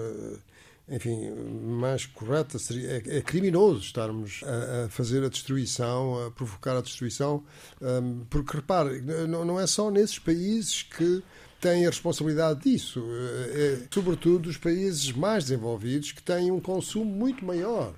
enfim, 0.90 1.30
mais 1.30 2.04
correta 2.04 2.58
seria. 2.58 2.90
É, 2.90 3.18
é 3.18 3.20
criminoso 3.22 3.80
estarmos 3.80 4.42
a, 4.44 4.84
a, 4.84 4.88
fazer 4.88 5.24
a 5.24 5.28
destruição, 5.28 6.26
a 6.26 6.30
provocar 6.30 6.76
a 6.76 6.80
destruição, 6.80 7.44
um, 7.80 8.24
porque 8.28 8.56
repare, 8.56 9.00
não, 9.00 9.44
não 9.44 9.60
é 9.60 9.66
só 9.66 9.90
nesses 9.90 10.18
países 10.18 10.82
que 10.82 11.22
têm 11.60 11.86
a 11.86 11.90
responsabilidade 11.90 12.60
disso. 12.62 13.04
É, 13.08 13.62
é, 13.62 13.86
sobretudo 13.90 14.48
os 14.48 14.56
países 14.56 15.12
mais 15.12 15.44
desenvolvidos 15.44 16.10
que 16.10 16.22
têm 16.22 16.50
um 16.50 16.60
consumo 16.60 17.04
muito 17.04 17.44
maior 17.44 17.94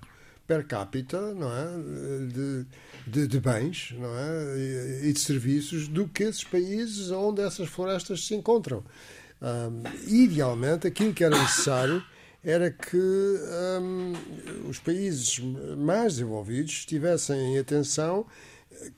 per 0.47 0.67
capita, 0.67 1.33
não 1.35 1.51
é, 1.51 1.67
de, 2.27 2.67
de, 3.07 3.27
de 3.27 3.41
bens, 3.41 3.95
não 3.97 4.11
é, 4.19 5.07
e 5.07 5.13
de 5.13 5.21
serviços 5.21 5.89
do 5.89 6.07
que 6.09 6.25
esses 6.25 6.45
países 6.45 7.11
onde 7.11 7.41
essas 7.41 7.69
florestas 7.69 8.27
se 8.27 8.35
encontram. 8.35 8.85
Um, 9.41 9.83
idealmente, 10.07 10.87
aquilo 10.87 11.15
que 11.15 11.25
era 11.25 11.37
necessário 11.41 12.03
era 12.45 12.71
que 12.71 12.97
um, 13.81 14.13
os 14.69 14.79
países 14.79 15.39
mais 15.79 16.15
desenvolvidos 16.15 16.85
tivessem 16.85 17.55
em 17.55 17.59
atenção 17.59 18.27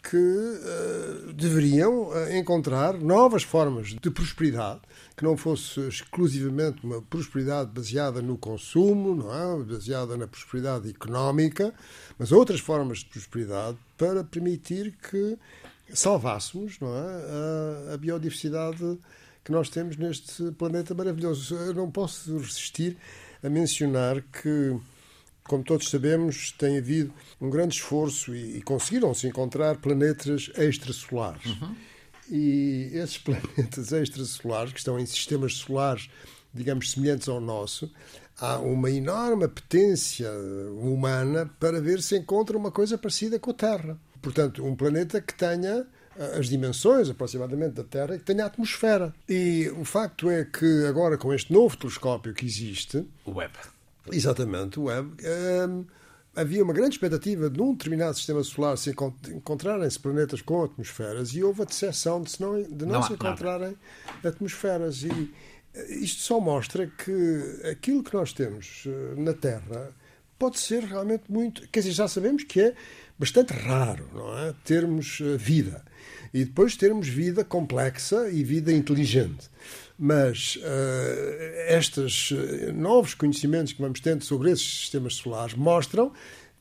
que 0.03 0.17
uh, 0.17 1.33
deveriam 1.33 2.09
uh, 2.09 2.37
encontrar 2.37 2.95
novas 2.95 3.43
formas 3.43 3.89
de 3.89 4.11
prosperidade, 4.11 4.81
que 5.17 5.25
não 5.25 5.37
fosse 5.37 5.81
exclusivamente 5.81 6.85
uma 6.85 7.03
prosperidade 7.03 7.71
baseada 7.71 8.23
no 8.23 8.39
consumo, 8.39 9.15
não 9.15 9.61
é? 9.61 9.65
baseada 9.65 10.17
na 10.17 10.27
prosperidade 10.27 10.89
económica, 10.89 11.75
mas 12.19 12.33
outras 12.33 12.61
formas 12.61 12.99
de 12.99 13.07
prosperidade 13.07 13.77
para 13.99 14.25
permitir 14.25 14.95
que 15.11 15.37
salvássemos 15.93 16.79
não 16.81 16.89
é? 16.89 17.91
a, 17.91 17.95
a 17.95 17.97
biodiversidade 17.99 18.99
que 19.45 19.53
nós 19.53 19.69
temos 19.69 19.97
neste 19.99 20.51
planeta 20.53 20.95
maravilhoso. 20.95 21.55
Eu 21.55 21.75
não 21.75 21.91
posso 21.91 22.39
resistir 22.39 22.97
a 23.45 23.51
mencionar 23.51 24.23
que, 24.23 24.75
como 25.45 25.63
todos 25.63 25.91
sabemos, 25.91 26.51
tem 26.53 26.79
havido 26.79 27.13
um 27.39 27.51
grande 27.51 27.75
esforço 27.75 28.35
e, 28.35 28.57
e 28.57 28.63
conseguiram-se 28.63 29.27
encontrar 29.27 29.77
planetas 29.77 30.51
extrasolares. 30.57 31.45
Uhum. 31.45 31.77
E 32.31 32.91
esses 32.95 33.19
planetas 33.23 33.93
extrasolares, 33.93 34.73
que 34.73 34.79
estão 34.79 34.99
em 34.99 35.05
sistemas 35.05 35.57
solares, 35.57 36.09
digamos, 36.55 36.93
semelhantes 36.93 37.29
ao 37.29 37.41
nosso, 37.41 37.93
há 38.39 38.59
uma 38.59 38.91
enorme 38.91 39.47
potência 39.47 40.31
humana 40.81 41.51
para 41.61 41.81
ver 41.83 42.01
se 42.01 42.17
encontra 42.17 42.57
uma 42.57 42.71
coisa 42.71 42.97
parecida 42.97 43.39
com 43.39 43.51
a 43.51 43.55
Terra. 43.55 43.99
Portanto, 44.23 44.65
um 44.65 44.75
planeta 44.75 45.21
que 45.21 45.35
tenha 45.35 45.87
as 46.39 46.49
dimensões 46.49 47.11
aproximadamente 47.11 47.75
da 47.75 47.85
Terra 47.85 48.15
e 48.15 48.19
que 48.19 48.25
tenha 48.25 48.47
atmosfera. 48.47 49.15
E 49.29 49.71
o 49.77 49.85
facto 49.85 50.31
é 50.31 50.45
que 50.45 50.87
agora 50.87 51.19
com 51.19 51.33
este 51.33 51.53
novo 51.53 51.77
telescópio 51.77 52.35
que 52.35 52.47
existe, 52.47 53.07
o 53.25 53.33
Webb, 53.33 53.55
exatamente, 54.13 54.79
o 54.79 54.85
Webb, 54.85 55.17
hum, 55.69 55.85
havia 56.37 56.63
uma 56.63 56.73
grande 56.73 56.97
expectativa 56.97 57.49
de 57.49 57.59
num 57.59 57.73
determinado 57.73 58.17
sistema 58.17 58.43
solar 58.43 58.77
se 58.77 58.91
encontrarem-se 58.91 59.99
planetas 59.99 60.43
com 60.43 60.65
atmosferas 60.65 61.31
e 61.31 61.43
houve 61.43 61.63
a 61.63 61.65
decepção 61.65 62.21
de, 62.23 62.31
se 62.31 62.41
não, 62.41 62.63
de 62.63 62.85
não, 62.85 62.95
não 62.95 63.03
se 63.03 63.13
encontrarem 63.13 63.77
nada. 64.17 64.29
atmosferas. 64.29 65.03
E 65.03 65.35
eh, 65.75 65.95
isto 65.97 66.23
só 66.23 66.41
mostra 66.41 66.87
que 66.87 67.61
aquilo 67.71 68.03
que 68.03 68.15
nós 68.15 68.33
temos 68.33 68.85
eh, 68.87 69.21
na 69.21 69.33
Terra 69.33 69.93
pode 70.39 70.59
ser 70.59 70.83
realmente 70.83 71.31
muito. 71.31 71.69
Quer 71.69 71.81
dizer, 71.81 71.93
já 71.93 72.09
sabemos 72.09 72.45
que 72.45 72.61
é 72.61 72.75
bastante 73.19 73.53
raro, 73.53 74.09
não 74.13 74.39
é? 74.39 74.55
Termos 74.65 75.21
eh, 75.21 75.37
vida 75.37 75.85
e 76.33 76.45
depois 76.45 76.77
termos 76.77 77.09
vida 77.09 77.45
complexa 77.45 78.29
e 78.29 78.43
vida 78.43 78.73
inteligente. 78.73 79.49
Mas 79.97 80.57
uh, 80.57 81.75
estes 81.77 82.33
eh, 82.33 82.73
novos 82.73 83.15
conhecimentos 83.15 83.73
que 83.73 83.81
vamos 83.81 84.01
tendo 84.01 84.25
sobre 84.25 84.51
esses 84.51 84.81
sistemas 84.81 85.15
solares 85.15 85.55
mostram 85.55 86.13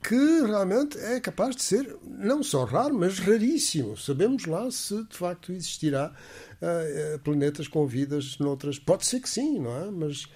que 0.04 0.42
realmente 0.42 0.98
é 1.00 1.20
capaz 1.20 1.56
de 1.56 1.64
ser 1.64 1.96
não 2.06 2.44
só 2.44 2.66
raro, 2.66 2.94
mas 2.94 3.18
raríssimo. 3.18 3.98
Sabemos 3.98 4.46
lá 4.46 4.70
se 4.70 5.04
de 5.06 5.18
facto 5.18 5.52
existirá 5.52 6.14
uh, 6.62 7.20
planetas 7.20 7.68
com 7.68 7.88
vidas 7.88 8.38
noutras. 8.38 8.78
Pode 8.78 9.08
ser 9.08 9.22
que 9.22 9.30
sim, 9.30 9.60
não 9.60 9.76
é? 9.76 9.90
Mas 9.90 10.28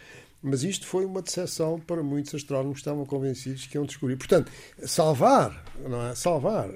mas 0.42 0.64
isto 0.64 0.86
foi 0.86 1.06
uma 1.06 1.22
decepção 1.22 1.80
para 1.80 2.04
muitos 2.04 2.34
astrónomos 2.34 2.76
que 2.76 2.82
estavam 2.82 3.06
convencidos 3.06 3.66
que 3.66 3.78
iam 3.78 3.86
descobrir. 3.86 4.16
Portanto, 4.16 4.52
salvar, 4.86 5.66
não 5.88 6.08
é? 6.08 6.16
salvar 6.16 6.70
uh, 6.70 6.74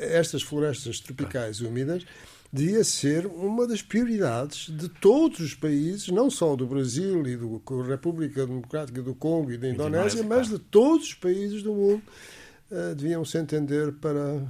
estas 0.00 0.42
florestas 0.42 1.00
tropicais 1.00 1.60
úmidas 1.60 2.04
devia 2.52 2.82
ser 2.82 3.26
uma 3.26 3.66
das 3.66 3.82
prioridades 3.82 4.70
de 4.70 4.88
todos 4.88 5.40
os 5.40 5.54
países, 5.54 6.08
não 6.08 6.30
só 6.30 6.56
do 6.56 6.66
Brasil 6.66 7.26
e 7.26 7.36
da 7.36 7.86
República 7.86 8.46
Democrática 8.46 9.02
do 9.02 9.14
Congo 9.14 9.52
e 9.52 9.58
da 9.58 9.68
Indonésia, 9.68 10.22
mas 10.22 10.48
de 10.48 10.58
todos 10.58 11.08
os 11.08 11.14
países 11.14 11.62
do 11.62 11.74
mundo 11.74 12.02
deviam 12.96 13.24
se 13.24 13.38
entender 13.38 13.92
para 13.92 14.42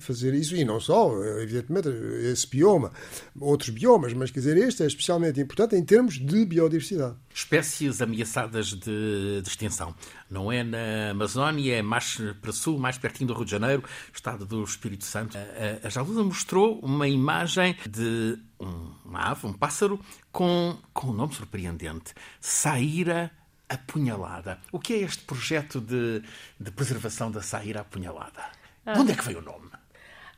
fazer 0.00 0.34
isso, 0.34 0.54
e 0.54 0.64
não 0.64 0.78
só, 0.78 1.12
evidentemente, 1.40 1.88
esse 2.22 2.46
bioma, 2.46 2.92
outros 3.40 3.70
biomas, 3.70 4.12
mas 4.12 4.30
quer 4.30 4.40
dizer, 4.40 4.56
este 4.56 4.84
é 4.84 4.86
especialmente 4.86 5.40
importante 5.40 5.74
em 5.74 5.84
termos 5.84 6.14
de 6.14 6.44
biodiversidade. 6.44 7.16
Espécies 7.34 8.00
ameaçadas 8.00 8.68
de, 8.68 9.42
de 9.42 9.48
extinção. 9.48 9.94
Não 10.30 10.50
é 10.50 10.62
na 10.62 11.10
Amazónia, 11.10 11.76
é 11.76 11.82
mais 11.82 12.18
para 12.40 12.52
sul, 12.52 12.78
mais 12.78 12.98
pertinho 12.98 13.28
do 13.28 13.34
Rio 13.34 13.44
de 13.44 13.50
Janeiro, 13.50 13.82
estado 14.12 14.46
do 14.46 14.62
Espírito 14.62 15.04
Santo. 15.04 15.36
A, 15.36 16.00
a 16.00 16.04
mostrou 16.04 16.78
uma 16.80 17.08
imagem 17.08 17.76
de 17.88 18.38
um, 18.60 18.92
uma 19.04 19.30
ave, 19.30 19.46
um 19.46 19.52
pássaro, 19.52 20.00
com, 20.32 20.76
com 20.92 21.08
um 21.08 21.12
nome 21.12 21.34
surpreendente: 21.34 22.14
Saíra 22.40 23.30
apunhalada. 23.68 24.58
O 24.72 24.78
que 24.78 24.94
é 24.94 24.98
este 24.98 25.24
projeto 25.24 25.80
de, 25.80 26.22
de 26.58 26.70
preservação 26.70 27.30
da 27.30 27.42
saíra 27.42 27.80
apunhalada? 27.80 28.44
Ah. 28.84 28.92
De 28.92 29.00
onde 29.00 29.12
é 29.12 29.14
que 29.14 29.24
veio 29.24 29.38
o 29.38 29.42
nome? 29.42 29.70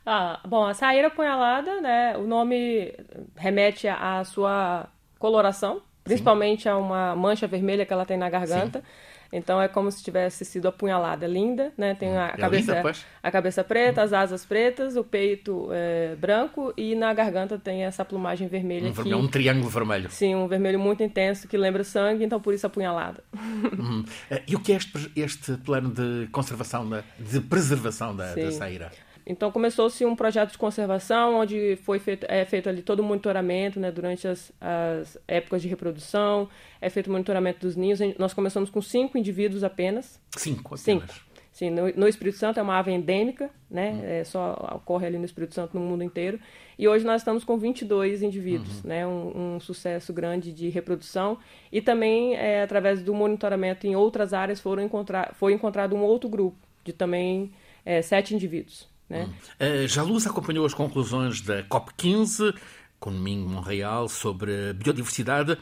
Ah, 0.05 0.39
bom, 0.47 0.65
a 0.65 0.73
saíra 0.73 1.07
apunhalada, 1.07 1.81
né, 1.81 2.17
o 2.17 2.25
nome 2.25 2.93
remete 3.35 3.87
à 3.87 4.23
sua 4.23 4.87
coloração, 5.19 5.81
principalmente 6.03 6.63
Sim. 6.63 6.69
a 6.69 6.77
uma 6.77 7.15
mancha 7.15 7.45
vermelha 7.47 7.85
que 7.85 7.93
ela 7.93 8.05
tem 8.05 8.17
na 8.17 8.29
garganta. 8.29 8.79
Sim. 8.79 8.85
Então 9.31 9.61
é 9.61 9.67
como 9.67 9.91
se 9.91 10.03
tivesse 10.03 10.43
sido 10.43 10.67
apunhalada, 10.67 11.27
linda, 11.27 11.71
né? 11.77 11.93
Tem 11.93 12.17
a, 12.17 12.27
é 12.27 12.37
cabeça, 12.37 12.75
linda, 12.75 12.91
a 13.21 13.31
cabeça 13.31 13.63
preta, 13.63 14.01
as 14.01 14.13
asas 14.13 14.45
pretas, 14.45 14.95
o 14.95 15.03
peito 15.03 15.69
é, 15.71 16.15
branco 16.15 16.73
e 16.75 16.95
na 16.95 17.13
garganta 17.13 17.57
tem 17.57 17.83
essa 17.83 18.03
plumagem 18.03 18.47
vermelha. 18.47 18.89
Um, 18.89 18.93
vermelho, 18.93 19.17
um 19.17 19.27
triângulo 19.27 19.69
vermelho. 19.69 20.09
Sim, 20.09 20.35
um 20.35 20.47
vermelho 20.47 20.79
muito 20.79 21.03
intenso 21.03 21.47
que 21.47 21.57
lembra 21.57 21.83
sangue, 21.83 22.23
então 22.23 22.39
por 22.39 22.53
isso 22.53 22.65
apunhalada. 22.65 23.23
Uhum. 23.33 24.03
E 24.47 24.55
o 24.55 24.59
que 24.59 24.73
é 24.73 24.75
este, 24.75 25.11
este 25.15 25.57
plano 25.57 25.89
de 25.89 26.27
conservação, 26.31 26.87
de 27.19 27.41
preservação 27.41 28.15
da, 28.15 28.33
da 28.33 28.51
saíra? 28.51 28.91
Então 29.29 29.51
começou-se 29.51 30.03
um 30.03 30.15
projeto 30.15 30.53
de 30.53 30.57
conservação 30.57 31.35
onde 31.35 31.77
foi 31.83 31.99
feito, 31.99 32.25
é 32.27 32.43
feito 32.45 32.67
ali 32.67 32.81
todo 32.81 33.01
o 33.01 33.03
monitoramento 33.03 33.79
né, 33.79 33.91
durante 33.91 34.27
as, 34.27 34.51
as 34.59 35.19
épocas 35.27 35.61
de 35.61 35.67
reprodução, 35.67 36.49
é 36.81 36.89
feito 36.89 37.07
o 37.07 37.11
monitoramento 37.11 37.59
dos 37.59 37.75
ninhos. 37.75 37.99
Nós 38.17 38.33
começamos 38.33 38.71
com 38.71 38.81
cinco 38.81 39.19
indivíduos 39.19 39.63
apenas. 39.63 40.19
Cinco 40.35 40.73
apenas? 40.73 40.81
Cinco. 40.81 41.29
Sim, 41.51 41.69
no, 41.69 41.93
no 41.93 42.07
Espírito 42.07 42.37
Santo 42.37 42.59
é 42.59 42.63
uma 42.63 42.79
ave 42.79 42.91
endêmica, 42.91 43.51
né? 43.69 43.91
Uhum. 43.91 44.03
É, 44.03 44.23
só 44.23 44.53
ocorre 44.75 45.05
ali 45.05 45.19
no 45.19 45.25
Espírito 45.25 45.53
Santo 45.53 45.77
no 45.77 45.85
mundo 45.85 46.03
inteiro. 46.03 46.39
E 46.77 46.87
hoje 46.87 47.05
nós 47.05 47.21
estamos 47.21 47.43
com 47.43 47.55
22 47.55 48.23
indivíduos, 48.23 48.81
uhum. 48.81 48.89
né? 48.89 49.05
Um, 49.05 49.55
um, 49.55 49.59
sucesso 49.59 50.11
grande 50.11 50.51
de 50.51 50.69
reprodução. 50.69 51.37
E 51.71 51.81
também, 51.81 52.35
é, 52.35 52.63
através 52.63 53.03
do 53.03 53.13
monitoramento 53.13 53.85
em 53.85 53.95
outras 53.95 54.33
áreas, 54.33 54.59
foram 54.59 54.81
encontrar, 54.81 55.35
foi 55.35 55.53
encontrado 55.53 55.95
um 55.95 56.01
outro 56.01 56.27
grupo 56.29 56.57
de 56.83 56.93
também 56.93 57.51
é, 57.85 58.01
sete 58.01 58.33
indivíduos. 58.33 58.87
Né? 59.09 59.25
Hum. 59.25 59.83
Uh, 59.83 59.87
Jaluz 59.87 60.27
acompanhou 60.27 60.65
as 60.65 60.73
conclusões 60.73 61.41
da 61.41 61.63
COP15, 61.63 62.55
Kunming, 62.99 63.45
Montreal, 63.45 64.07
sobre 64.07 64.73
biodiversidade. 64.73 65.57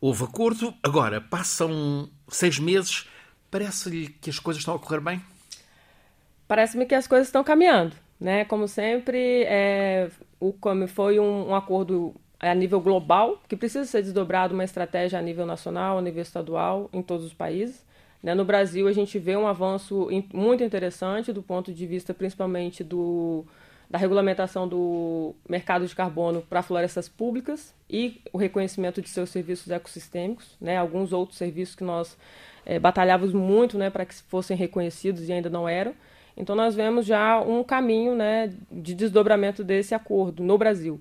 Houve 0.00 0.24
acordo. 0.24 0.74
Agora, 0.82 1.20
passam 1.20 2.08
seis 2.28 2.58
meses. 2.58 3.06
Parece-lhe 3.50 4.08
que 4.08 4.30
as 4.30 4.38
coisas 4.38 4.60
estão 4.60 4.74
a 4.74 4.78
correr 4.78 5.00
bem? 5.00 5.22
Parece-me 6.48 6.86
que 6.86 6.94
as 6.94 7.06
coisas 7.06 7.28
estão 7.28 7.44
caminhando. 7.44 7.94
Né? 8.18 8.44
Como 8.44 8.66
sempre, 8.66 9.44
é, 9.44 10.10
o 10.38 10.52
COME 10.52 10.86
foi 10.86 11.20
um, 11.20 11.50
um 11.50 11.54
acordo 11.54 12.14
a 12.38 12.54
nível 12.54 12.80
global, 12.80 13.40
que 13.46 13.56
precisa 13.56 13.84
ser 13.84 14.02
desdobrado 14.02 14.54
uma 14.54 14.64
estratégia 14.64 15.18
a 15.18 15.22
nível 15.22 15.44
nacional, 15.44 15.98
a 15.98 16.02
nível 16.02 16.22
estadual, 16.22 16.88
em 16.92 17.02
todos 17.02 17.26
os 17.26 17.34
países. 17.34 17.84
Né? 18.22 18.34
No 18.34 18.44
Brasil, 18.44 18.86
a 18.86 18.92
gente 18.92 19.18
vê 19.18 19.36
um 19.36 19.46
avanço 19.46 20.08
muito 20.32 20.62
interessante 20.62 21.32
do 21.32 21.42
ponto 21.42 21.72
de 21.72 21.86
vista, 21.86 22.12
principalmente, 22.12 22.84
do, 22.84 23.44
da 23.88 23.98
regulamentação 23.98 24.68
do 24.68 25.34
mercado 25.48 25.86
de 25.86 25.94
carbono 25.94 26.42
para 26.42 26.62
florestas 26.62 27.08
públicas 27.08 27.74
e 27.88 28.20
o 28.32 28.38
reconhecimento 28.38 29.00
de 29.00 29.08
seus 29.08 29.30
serviços 29.30 29.70
ecossistêmicos, 29.70 30.56
né? 30.60 30.76
alguns 30.76 31.12
outros 31.12 31.38
serviços 31.38 31.74
que 31.74 31.84
nós 31.84 32.16
é, 32.64 32.78
batalhávamos 32.78 33.32
muito 33.32 33.78
né, 33.78 33.90
para 33.90 34.04
que 34.04 34.14
fossem 34.14 34.56
reconhecidos 34.56 35.28
e 35.28 35.32
ainda 35.32 35.50
não 35.50 35.68
eram. 35.68 35.94
Então, 36.36 36.54
nós 36.54 36.74
vemos 36.74 37.04
já 37.04 37.40
um 37.40 37.62
caminho 37.64 38.14
né, 38.14 38.52
de 38.70 38.94
desdobramento 38.94 39.64
desse 39.64 39.94
acordo 39.94 40.42
no 40.42 40.56
Brasil. 40.56 41.00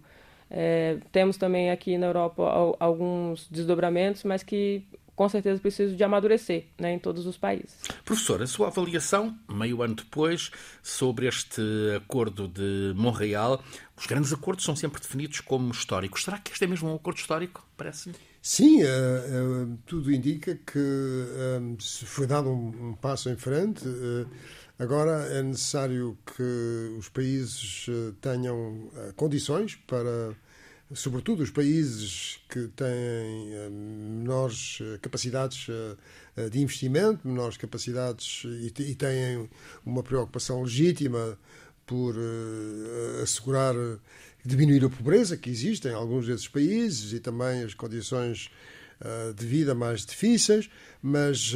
É, 0.50 0.98
temos 1.12 1.38
também 1.38 1.70
aqui 1.70 1.98
na 1.98 2.08
Europa 2.08 2.76
alguns 2.80 3.48
desdobramentos, 3.50 4.24
mas 4.24 4.42
que 4.42 4.84
com 5.20 5.28
certeza 5.28 5.60
preciso 5.60 5.98
de 5.98 6.02
amadurecer 6.02 6.68
né, 6.80 6.94
em 6.94 6.98
todos 6.98 7.26
os 7.26 7.36
países. 7.36 7.76
Professor, 8.06 8.42
a 8.42 8.48
sua 8.48 8.68
avaliação, 8.68 9.38
meio 9.50 9.82
ano 9.82 9.96
depois, 9.96 10.50
sobre 10.82 11.28
este 11.28 11.62
acordo 11.98 12.48
de 12.48 12.94
Montreal, 12.96 13.62
os 13.98 14.06
grandes 14.06 14.32
acordos 14.32 14.64
são 14.64 14.78
sempre 14.78 15.02
definidos 15.02 15.42
como 15.42 15.74
históricos. 15.74 16.24
Será 16.24 16.38
que 16.38 16.54
este 16.54 16.64
é 16.64 16.68
mesmo 16.68 16.90
um 16.90 16.96
acordo 16.96 17.18
histórico? 17.18 17.68
Parece-lhe? 17.76 18.16
Sim, 18.42 18.82
uh, 18.82 18.86
uh, 18.86 19.78
tudo 19.86 20.10
indica 20.10 20.56
que 20.56 20.80
uh, 20.80 21.82
se 21.82 22.06
foi 22.06 22.26
dado 22.26 22.50
um, 22.50 22.92
um, 22.92 22.94
passo 22.94 23.30
em 23.30 23.36
frente. 23.36 23.84
agora 24.80 25.28
é 25.34 25.44
necessário 25.44 26.18
que 26.34 26.96
os 26.98 27.10
países 27.10 27.88
tenham 28.22 28.90
condições 29.18 29.76
para 29.86 30.34
sobretudo 30.94 31.44
os 31.44 31.52
países 31.52 32.40
que 32.50 32.68
têm 32.70 33.54
eh, 33.54 33.70
menores 33.70 34.80
eh, 34.82 34.98
capacidades 35.00 35.68
eh, 36.36 36.50
de 36.50 36.60
investimento, 36.60 37.28
menores 37.28 37.58
capacidades 37.58 38.44
e 38.46 38.96
têm 38.96 39.50
uma 39.86 40.02
preocupação 40.02 40.64
legítima 40.64 41.38
por 41.86 42.16
assegurar 43.22 43.74
diminuir 44.46 44.86
a 44.86 44.90
pobreza 44.90 45.36
que 45.36 45.50
existe 45.50 45.88
em 45.88 45.94
alguns 45.94 46.28
desses 46.28 46.48
países 46.48 47.12
e 47.12 47.20
também 47.20 47.64
as 47.64 47.74
condições 47.74 48.50
de 49.36 49.46
vida 49.46 49.74
mais 49.74 50.06
difíceis, 50.06 50.70
mas 51.02 51.54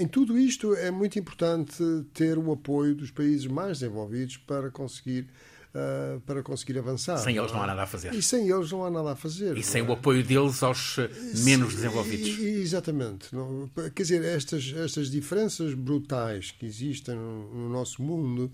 em 0.00 0.08
tudo 0.08 0.36
isto 0.38 0.74
é 0.74 0.90
muito 0.90 1.18
importante 1.18 1.84
ter 2.14 2.38
o 2.38 2.50
apoio 2.50 2.94
dos 2.94 3.10
países 3.10 3.46
mais 3.46 3.78
desenvolvidos 3.78 4.38
para 4.38 4.70
conseguir 4.70 5.28
uh, 5.74 6.20
para 6.20 6.42
conseguir 6.42 6.78
avançar. 6.78 7.18
Sem 7.18 7.36
eles 7.36 7.52
não 7.52 7.62
há 7.62 7.66
nada 7.66 7.82
a 7.82 7.86
fazer. 7.86 8.14
E 8.14 8.22
sem 8.22 8.48
eles 8.48 8.70
não 8.70 8.84
há 8.84 8.90
nada 8.90 9.12
a 9.12 9.16
fazer. 9.16 9.56
E 9.56 9.62
sem 9.62 9.82
é? 9.82 9.84
o 9.84 9.92
apoio 9.92 10.22
deles 10.22 10.62
aos 10.62 10.98
eh, 10.98 11.10
menos 11.44 11.74
desenvolvidos. 11.74 12.38
E, 12.38 12.60
exatamente. 12.60 13.34
Não, 13.34 13.68
quer 13.94 14.02
dizer, 14.02 14.24
estas, 14.24 14.72
estas 14.76 15.10
diferenças 15.10 15.74
brutais 15.74 16.50
que 16.50 16.66
existem 16.66 17.14
no, 17.14 17.54
no 17.54 17.68
nosso 17.68 18.02
mundo. 18.02 18.50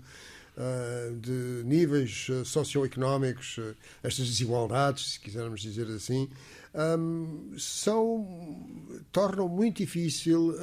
Uh, 0.59 1.15
de 1.17 1.61
níveis 1.65 2.29
uh, 2.29 2.43
socioeconómicos, 2.43 3.59
uh, 3.59 3.75
estas 4.01 4.25
desigualdades, 4.25 5.13
se 5.13 5.19
quisermos 5.19 5.61
dizer 5.61 5.85
assim, 5.85 6.27
um, 6.73 7.53
são, 7.59 8.65
tornam 9.11 9.47
muito 9.47 9.77
difícil 9.77 10.55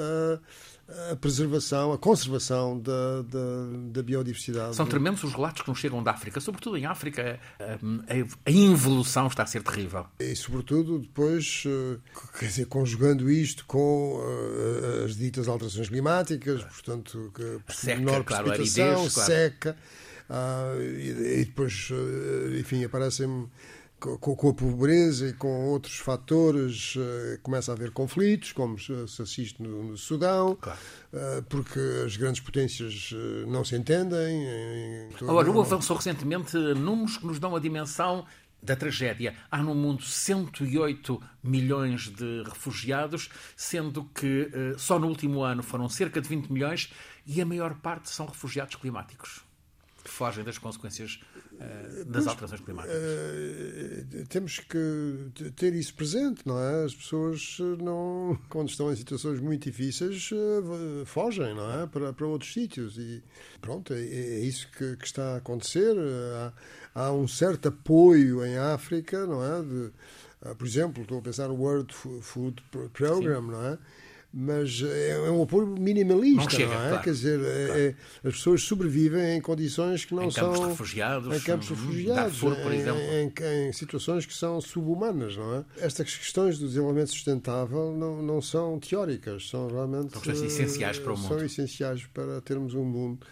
a 1.11 1.17
preservação, 1.17 1.93
a 1.93 1.99
conservação 1.99 2.79
da, 2.79 3.23
da, 3.23 3.91
da, 3.91 4.03
biodiversidade. 4.03 4.77
São 4.77 4.87
tremendos 4.87 5.25
os 5.25 5.33
relatos 5.33 5.63
que 5.63 5.69
nos 5.69 5.79
chegam 5.79 6.03
da 6.03 6.11
África, 6.11 6.41
sobretudo 6.41 6.77
em 6.77 6.85
África, 6.85 7.41
a, 7.59 8.49
a 8.49 8.51
involução 8.51 9.27
está 9.27 9.45
a 9.45 9.47
ser 9.47 9.63
terrível. 9.63 10.07
E, 10.19 10.37
sobretudo, 10.37 10.99
depois, 10.99 11.65
eh, 11.67 11.99
quer 12.39 12.47
dizer, 12.47 12.67
conjugando 12.67 13.31
isto 13.31 13.65
com 13.67 14.21
as 15.05 15.17
ditas 15.17 15.49
alterações 15.49 15.89
climáticas, 15.89 16.63
portanto, 16.63 17.33
seca, 17.69 17.99
menor 17.99 18.25
claro, 18.25 18.45
precipitação, 18.53 18.93
aridez, 18.93 19.15
claro. 19.15 19.31
seca, 19.31 19.77
uh, 20.29 20.83
e, 20.83 21.41
e, 21.41 21.45
depois, 21.47 21.89
enfim, 22.61 22.85
aparecem 22.85 23.49
com, 24.19 24.49
a 24.49 24.55
pobreza 24.55 25.29
e 25.29 25.33
com 25.33 25.67
outros 25.67 25.97
fatores 25.97 26.95
uh, 26.97 27.39
começa 27.43 27.73
a 27.73 27.75
haver 27.75 27.91
conflitos, 27.91 28.53
como 28.53 28.79
se 28.79 28.93
assiste 29.23 29.63
no, 29.63 29.97
Sudão, 29.97 30.57
claro. 30.61 30.79
uh, 31.13 31.43
porque 31.49 31.81
as 32.05 32.17
grandes 32.17 32.41
potências 32.41 33.13
uh, 33.13 33.47
não 33.47 33.65
se 33.65 33.75
entendem. 33.77 34.19
Em, 34.19 35.09
em 35.09 35.29
Agora, 35.29 35.51
o 35.51 35.61
avançou 35.61 35.97
recentemente 35.97 36.57
números 36.57 37.17
que 37.17 37.27
nos 37.27 37.39
dão 37.39 37.57
a 37.57 37.61
dimensão 37.61 38.27
da 38.63 38.77
tragédia. 38.77 39.35
Há 39.51 39.63
no 39.63 39.75
mundo 39.75 40.03
108 40.03 41.23
milhões 41.43 42.09
de 42.09 42.43
refugiados, 42.45 43.29
sendo 43.55 44.05
que 44.05 44.51
só 44.79 44.99
no 44.99 45.07
último 45.07 45.43
ano 45.43 45.63
foram 45.63 45.87
cerca 45.87 46.19
de 46.19 46.27
20 46.31 46.51
milhões 46.51 46.91
e 47.27 47.43
a 47.43 47.45
maior 47.45 47.75
parte 47.75 48.09
são 48.09 48.25
refugiados 48.25 48.77
climáticos 48.77 49.45
que 50.05 50.11
fogem 50.11 50.45
das 50.45 50.59
consequências 50.59 51.19
das 52.07 52.27
alterações 52.27 52.61
climáticas. 52.61 52.97
Uh, 52.97 54.27
temos 54.29 54.59
que 54.59 55.51
ter 55.57 55.75
isso 55.75 55.95
presente, 55.95 56.43
não 56.47 56.59
é? 56.59 56.85
As 56.85 56.95
pessoas, 56.95 57.59
não, 57.81 58.39
quando 58.49 58.69
estão 58.69 58.93
em 58.93 58.97
situações 58.97 59.41
muito 59.41 59.65
difíceis, 59.65 60.31
fogem, 61.07 61.55
não 61.55 61.83
é? 61.83 61.87
Para, 61.87 62.13
para 62.13 62.27
outros 62.27 62.53
sítios. 62.53 62.99
E 62.99 63.23
pronto, 63.61 63.93
é, 63.93 64.01
é 64.01 64.41
isso 64.41 64.69
que, 64.77 64.97
que, 64.97 65.07
está 65.07 65.35
a 65.35 65.37
acontecer. 65.37 65.95
Há, 65.97 66.53
há, 66.95 67.13
um 67.13 67.29
certo 67.29 67.69
apoio 67.69 68.45
em 68.45 68.57
África, 68.59 69.27
não 69.27 69.43
é? 69.45 69.63
De, 69.63 70.55
por 70.55 70.67
exemplo, 70.67 71.03
estou 71.03 71.19
a 71.19 71.23
pensar 71.23 71.49
no 71.49 71.55
World 71.55 71.93
Food 71.95 72.63
Program, 72.93 73.43
Sim. 73.43 73.51
não 73.51 73.65
é? 73.65 73.79
Mas 74.37 74.83
é, 74.83 75.11
é 75.11 75.31
um 75.31 75.45
apoio 75.45 75.65
minimalista, 75.69 76.43
não, 76.43 76.51
chega, 76.51 76.75
não 76.75 76.85
é? 76.85 76.89
Claro, 76.89 77.05
Quer 77.05 77.11
dizer, 77.11 77.41
é, 77.41 77.67
claro. 77.67 77.81
é, 77.81 77.95
as 78.29 78.35
pessoas 78.35 78.63
sobrevivem 78.65 79.37
em 79.37 79.41
condições 79.41 80.05
que 80.05 80.13
não 80.13 80.25
em 80.25 80.31
são. 80.33 80.47
Campos 80.47 80.61
de 80.61 80.67
refugiados, 80.71 81.37
em 81.37 81.41
campos 81.41 81.69
refugiados. 81.69 82.41
Darfur, 82.41 82.57
por 82.57 82.73
exemplo. 82.73 83.01
Em, 83.01 83.33
em, 83.41 83.69
em, 83.69 83.73
situações 83.73 84.27
que 84.27 84.35
são 84.35 84.61
subhumanas, 84.61 85.37
não 85.37 85.55
é? 85.55 85.65
Estas 85.79 86.17
questões 86.17 86.59
do 86.59 86.67
desenvolvimento 86.67 87.11
sustentável 87.11 87.95
não, 87.97 88.21
não 88.23 88.43
são 88.43 88.77
teóricas, 88.81 89.49
são 89.49 89.69
realmente. 89.69 90.13
São 90.13 90.21
questões 90.21 90.53
essenciais 90.53 90.99
para 90.99 91.13
o 91.13 91.17
mundo. 91.17 91.29
São 91.29 91.45
essenciais 91.45 92.05
para 92.07 92.41
termos 92.41 92.75
um 92.75 92.85
mundo 92.85 93.25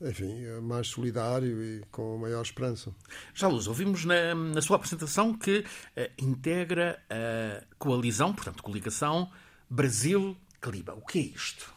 enfim, 0.00 0.32
mais 0.62 0.86
solidário 0.86 1.62
e 1.62 1.82
com 1.90 2.16
maior 2.16 2.40
esperança. 2.40 2.94
Já 3.34 3.48
Luz, 3.48 3.66
ouvimos 3.66 4.04
na, 4.04 4.34
na 4.34 4.62
sua 4.62 4.76
apresentação 4.76 5.36
que 5.36 5.58
uh, 5.58 6.24
integra 6.24 7.02
a 7.10 7.64
coalizão, 7.78 8.32
portanto, 8.32 8.62
coligação 8.62 9.28
Brasil 9.70 10.36
Clima. 10.60 10.94
O 10.94 11.00
que 11.00 11.18
é 11.18 11.22
isto? 11.22 11.72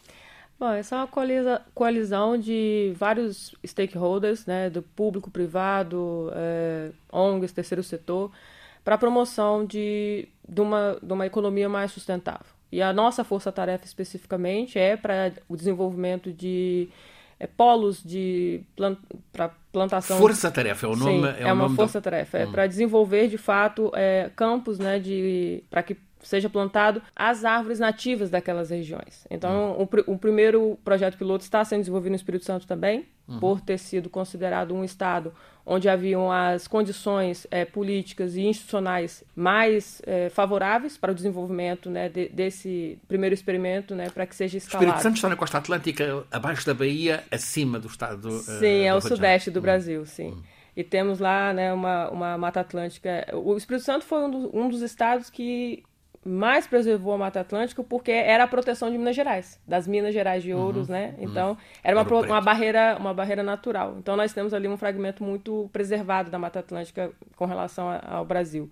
Bom, 0.59 0.71
essa 0.73 0.95
é 0.95 0.99
uma 0.99 1.59
coalizão 1.73 2.37
de 2.37 2.93
vários 2.95 3.55
stakeholders, 3.65 4.45
né, 4.45 4.69
do 4.69 4.83
público, 4.83 5.31
privado, 5.31 6.31
é, 6.35 6.91
ONGs, 7.11 7.51
terceiro 7.51 7.81
setor, 7.83 8.31
para 8.83 8.93
a 8.93 8.97
promoção 8.97 9.65
de, 9.65 10.27
de, 10.47 10.61
uma, 10.61 10.99
de 11.01 11.11
uma 11.11 11.25
economia 11.25 11.67
mais 11.67 11.91
sustentável. 11.91 12.45
E 12.71 12.79
a 12.79 12.93
nossa 12.93 13.23
força-tarefa 13.23 13.85
especificamente 13.85 14.77
é 14.77 14.95
para 14.95 15.33
o 15.49 15.57
desenvolvimento 15.57 16.31
de 16.31 16.89
é, 17.39 17.47
polos 17.47 18.03
de 18.03 18.61
plant, 18.75 18.99
para 19.33 19.49
plantação. 19.71 20.19
Força-tarefa 20.19 20.85
é 20.85 20.89
o 20.89 20.95
nome. 20.95 21.27
Sim, 21.27 21.43
é, 21.43 21.49
é 21.49 21.53
uma 21.53 21.69
força-tarefa. 21.71 22.37
Do... 22.37 22.43
É 22.43 22.47
hum. 22.47 22.51
para 22.51 22.67
desenvolver 22.67 23.27
de 23.27 23.37
fato 23.39 23.91
é, 23.95 24.29
campos, 24.35 24.77
né, 24.77 24.99
de 24.99 25.63
para 25.71 25.81
que 25.81 25.97
seja 26.23 26.49
plantado 26.49 27.01
as 27.15 27.43
árvores 27.43 27.79
nativas 27.79 28.29
daquelas 28.29 28.69
regiões. 28.69 29.25
Então, 29.29 29.73
uhum. 29.73 29.87
o, 30.07 30.13
o, 30.13 30.17
primeiro 30.17 30.77
projeto 30.83 31.17
piloto 31.17 31.43
está 31.43 31.63
sendo 31.63 31.79
desenvolvido 31.79 32.11
no 32.11 32.15
Espírito 32.15 32.45
Santo 32.45 32.67
também, 32.67 33.05
uhum. 33.27 33.39
por 33.39 33.61
ter 33.61 33.77
sido 33.77 34.09
considerado 34.09 34.73
um 34.73 34.83
estado 34.83 35.33
onde 35.65 35.87
haviam 35.87 36.31
as 36.31 36.67
condições 36.67 37.45
é, 37.51 37.65
políticas 37.65 38.35
e 38.35 38.41
institucionais 38.41 39.23
mais 39.35 40.01
é, 40.05 40.29
favoráveis 40.29 40.97
para 40.97 41.11
o 41.11 41.15
desenvolvimento 41.15 41.89
né, 41.89 42.09
de, 42.09 42.29
desse 42.29 42.97
primeiro 43.07 43.33
experimento, 43.33 43.95
né, 43.95 44.09
para 44.09 44.25
que 44.25 44.35
seja 44.35 44.57
escalado. 44.57 44.85
O 44.85 44.87
Espírito 44.87 45.03
Santo 45.03 45.15
está 45.15 45.29
na 45.29 45.35
costa 45.35 45.57
atlântica, 45.59 46.25
abaixo 46.31 46.65
da 46.65 46.73
Bahia, 46.73 47.23
acima 47.29 47.79
do 47.79 47.87
estado. 47.87 48.27
Uh, 48.29 48.39
sim, 48.39 48.81
é 48.81 48.93
o 48.93 49.01
sudeste 49.01 49.51
do 49.51 49.57
uhum. 49.57 49.61
Brasil, 49.61 50.05
sim. 50.05 50.29
Uhum. 50.29 50.43
E 50.75 50.83
temos 50.83 51.19
lá 51.19 51.53
né, 51.53 51.71
uma, 51.73 52.09
uma 52.09 52.37
Mata 52.37 52.61
Atlântica. 52.61 53.27
O 53.33 53.55
Espírito 53.57 53.83
Santo 53.83 54.05
foi 54.05 54.23
um, 54.23 54.31
do, 54.31 54.57
um 54.57 54.69
dos 54.69 54.81
estados 54.81 55.29
que 55.29 55.83
mais 56.23 56.67
preservou 56.67 57.13
a 57.13 57.17
Mata 57.17 57.39
Atlântica 57.39 57.83
porque 57.83 58.11
era 58.11 58.43
a 58.43 58.47
proteção 58.47 58.91
de 58.91 58.97
Minas 58.97 59.15
Gerais, 59.15 59.59
das 59.67 59.87
Minas 59.87 60.13
Gerais 60.13 60.43
de 60.43 60.53
ouros, 60.53 60.87
uhum, 60.87 60.93
né? 60.93 61.15
Uhum. 61.17 61.23
Então, 61.23 61.49
uhum. 61.51 61.57
era 61.83 61.99
uma, 61.99 62.19
uma, 62.21 62.41
barreira, 62.41 62.95
uma 62.99 63.13
barreira 63.13 63.41
natural. 63.41 63.95
Então, 63.97 64.15
nós 64.15 64.31
temos 64.31 64.53
ali 64.53 64.67
um 64.67 64.77
fragmento 64.77 65.23
muito 65.23 65.69
preservado 65.73 66.29
da 66.29 66.37
Mata 66.37 66.59
Atlântica 66.59 67.11
com 67.35 67.45
relação 67.45 67.87
ao 68.07 68.23
Brasil. 68.23 68.69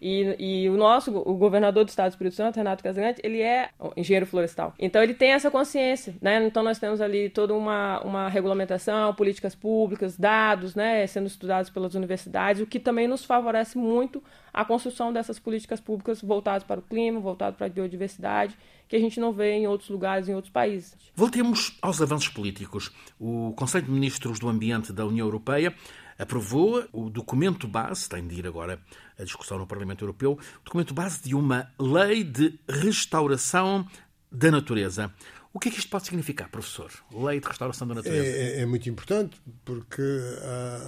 E, 0.00 0.36
e, 0.38 0.70
o 0.70 0.76
nosso, 0.76 1.16
o 1.16 1.34
governador 1.34 1.84
do 1.84 1.88
estado 1.88 2.08
do 2.08 2.12
Espírito 2.12 2.36
Santo, 2.36 2.56
Renato 2.56 2.82
Casagrande, 2.82 3.20
ele 3.22 3.42
é 3.42 3.68
engenheiro 3.96 4.26
florestal. 4.26 4.72
Então 4.78 5.02
ele 5.02 5.12
tem 5.12 5.32
essa 5.32 5.50
consciência, 5.50 6.14
né? 6.22 6.44
Então 6.46 6.62
nós 6.62 6.78
temos 6.78 7.00
ali 7.00 7.28
toda 7.28 7.54
uma, 7.54 8.00
uma 8.00 8.28
regulamentação, 8.28 9.14
políticas 9.14 9.54
públicas, 9.54 10.16
dados, 10.16 10.74
né, 10.74 11.06
sendo 11.06 11.26
estudados 11.26 11.70
pelas 11.70 11.94
universidades, 11.94 12.62
o 12.62 12.66
que 12.66 12.80
também 12.80 13.06
nos 13.06 13.24
favorece 13.24 13.76
muito 13.76 14.22
a 14.52 14.64
construção 14.64 15.12
dessas 15.12 15.38
políticas 15.38 15.80
públicas 15.80 16.20
voltadas 16.22 16.64
para 16.64 16.80
o 16.80 16.82
clima, 16.82 17.20
voltadas 17.20 17.56
para 17.56 17.66
a 17.66 17.70
biodiversidade, 17.70 18.56
que 18.88 18.96
a 18.96 18.98
gente 18.98 19.20
não 19.20 19.32
vê 19.32 19.52
em 19.52 19.66
outros 19.66 19.88
lugares, 19.88 20.28
em 20.28 20.34
outros 20.34 20.52
países. 20.52 20.96
Voltemos 21.14 21.78
aos 21.80 22.02
avanços 22.02 22.28
políticos. 22.28 22.90
O 23.20 23.52
Conselho 23.56 23.84
de 23.84 23.90
Ministros 23.92 24.38
do 24.38 24.48
Ambiente 24.48 24.92
da 24.92 25.06
União 25.06 25.26
Europeia 25.26 25.72
aprovou 26.20 26.86
o 26.92 27.08
documento 27.08 27.66
base, 27.66 28.08
tem 28.08 28.26
de 28.26 28.34
ir 28.36 28.46
agora 28.46 28.78
a 29.18 29.24
discussão 29.24 29.58
no 29.58 29.66
Parlamento 29.66 30.04
Europeu, 30.04 30.32
o 30.32 30.64
documento 30.64 30.92
base 30.92 31.22
de 31.22 31.34
uma 31.34 31.72
lei 31.78 32.22
de 32.22 32.58
restauração 32.68 33.86
da 34.30 34.50
natureza. 34.50 35.12
O 35.52 35.58
que 35.58 35.68
é 35.68 35.72
que 35.72 35.78
isto 35.78 35.90
pode 35.90 36.04
significar, 36.04 36.48
professor? 36.50 36.92
Lei 37.10 37.40
de 37.40 37.48
restauração 37.48 37.88
da 37.88 37.94
natureza. 37.94 38.24
É, 38.24 38.58
é, 38.58 38.60
é 38.60 38.66
muito 38.66 38.88
importante 38.88 39.40
porque 39.64 40.02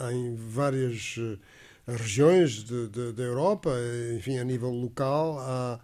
há, 0.04 0.12
em 0.12 0.36
várias 0.36 1.16
eh, 1.18 1.38
regiões 1.90 2.62
da 2.62 3.22
Europa, 3.22 3.70
enfim, 4.16 4.38
a 4.38 4.44
nível 4.44 4.70
local, 4.70 5.40
há 5.40 5.80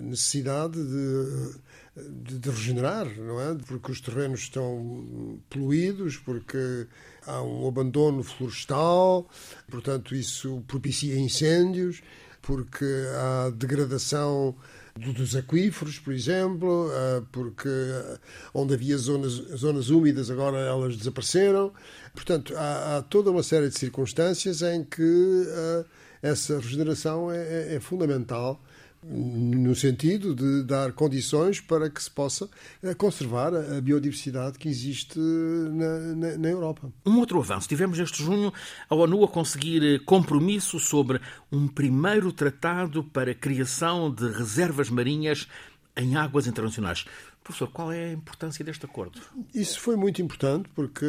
necessidade 0.00 0.82
de, 0.82 1.58
de, 1.96 2.38
de, 2.38 2.50
regenerar, 2.50 3.06
não 3.18 3.40
é? 3.40 3.54
Porque 3.66 3.90
os 3.90 4.00
terrenos 4.00 4.40
estão 4.40 5.40
poluídos, 5.48 6.16
porque 6.18 6.86
há 7.26 7.42
um 7.42 7.66
abandono 7.66 8.22
florestal, 8.22 9.28
portanto, 9.68 10.14
isso 10.14 10.62
propicia 10.66 11.18
incêndios, 11.18 12.02
porque 12.42 12.84
há 13.14 13.50
degradação 13.50 14.54
dos 14.94 15.36
aquíferos, 15.36 15.98
por 15.98 16.12
exemplo, 16.12 16.90
porque 17.32 17.68
onde 18.54 18.74
havia 18.74 18.96
zonas, 18.96 19.32
zonas 19.32 19.90
úmidas 19.90 20.30
agora 20.30 20.58
elas 20.58 20.96
desapareceram. 20.96 21.72
Portanto, 22.14 22.54
há, 22.56 22.96
há 22.96 23.02
toda 23.02 23.30
uma 23.30 23.42
série 23.42 23.68
de 23.68 23.78
circunstâncias 23.78 24.62
em 24.62 24.84
que 24.84 25.46
essa 26.22 26.58
regeneração 26.58 27.30
é, 27.30 27.36
é, 27.36 27.74
é 27.74 27.80
fundamental 27.80 28.62
no 29.08 29.74
sentido 29.74 30.34
de 30.34 30.64
dar 30.64 30.92
condições 30.92 31.60
para 31.60 31.88
que 31.88 32.02
se 32.02 32.10
possa 32.10 32.48
eh, 32.82 32.94
conservar 32.94 33.54
a 33.54 33.80
biodiversidade 33.80 34.58
que 34.58 34.68
existe 34.68 35.18
na, 35.18 35.98
na, 36.14 36.38
na, 36.38 36.48
Europa. 36.48 36.92
Um 37.04 37.18
outro 37.18 37.38
avanço. 37.38 37.68
Tivemos 37.68 37.98
este 37.98 38.22
junho 38.22 38.52
a 38.88 38.94
ONU 38.94 39.22
a 39.24 39.28
conseguir 39.28 39.82
eh, 39.82 39.98
compromisso 40.04 40.80
sobre 40.80 41.20
um 41.52 41.68
primeiro 41.68 42.32
tratado 42.32 43.04
para 43.04 43.30
a 43.30 43.34
criação 43.34 44.12
de 44.12 44.28
reservas 44.28 44.90
marinhas 44.90 45.46
em 45.96 46.16
águas 46.16 46.46
internacionais. 46.46 47.04
Professor, 47.42 47.70
qual 47.70 47.92
é 47.92 48.06
a 48.06 48.12
importância 48.12 48.64
deste 48.64 48.84
acordo? 48.84 49.20
Isso 49.54 49.78
foi 49.78 49.94
muito 49.94 50.20
importante 50.20 50.68
porque 50.74 51.06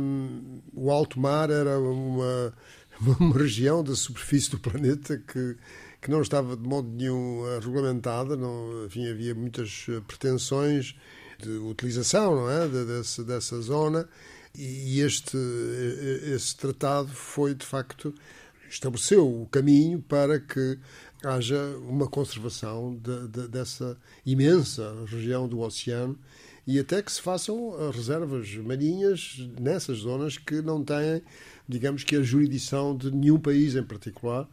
um, 0.00 0.62
o 0.72 0.90
alto 0.90 1.20
mar 1.20 1.50
era 1.50 1.78
uma, 1.78 2.54
uma 3.20 3.36
região 3.36 3.84
da 3.84 3.94
superfície 3.94 4.50
do 4.50 4.58
planeta 4.58 5.18
que 5.18 5.56
que 6.00 6.10
não 6.10 6.22
estava 6.22 6.56
de 6.56 6.62
modo 6.62 6.88
nenhum 6.88 7.46
eh, 7.46 7.58
regulamentada, 7.60 8.36
não, 8.36 8.86
enfim, 8.86 9.08
havia 9.08 9.34
muitas 9.34 9.86
eh, 9.88 10.00
pretensões 10.06 10.94
de 11.38 11.50
utilização 11.50 12.36
não 12.36 12.50
é? 12.50 12.68
De, 12.68 12.84
dessa, 12.84 13.24
dessa 13.24 13.60
zona 13.60 14.08
e 14.54 15.00
este 15.00 15.36
eh, 15.36 16.34
esse 16.34 16.56
tratado 16.56 17.08
foi 17.08 17.54
de 17.54 17.66
facto 17.66 18.14
estabeleceu 18.70 19.42
o 19.42 19.46
caminho 19.46 20.00
para 20.00 20.38
que 20.38 20.78
haja 21.24 21.58
uma 21.78 22.06
conservação 22.06 22.96
de, 22.96 23.28
de, 23.28 23.48
dessa 23.48 23.96
imensa 24.24 25.04
região 25.06 25.48
do 25.48 25.60
oceano 25.60 26.18
e 26.66 26.78
até 26.78 27.02
que 27.02 27.10
se 27.10 27.20
façam 27.20 27.90
reservas 27.90 28.54
marinhas 28.56 29.38
nessas 29.58 29.98
zonas 29.98 30.36
que 30.36 30.60
não 30.60 30.84
têm, 30.84 31.22
digamos 31.66 32.04
que 32.04 32.14
a 32.14 32.22
jurisdição 32.22 32.94
de 32.94 33.10
nenhum 33.10 33.38
país 33.38 33.74
em 33.74 33.82
particular, 33.82 34.46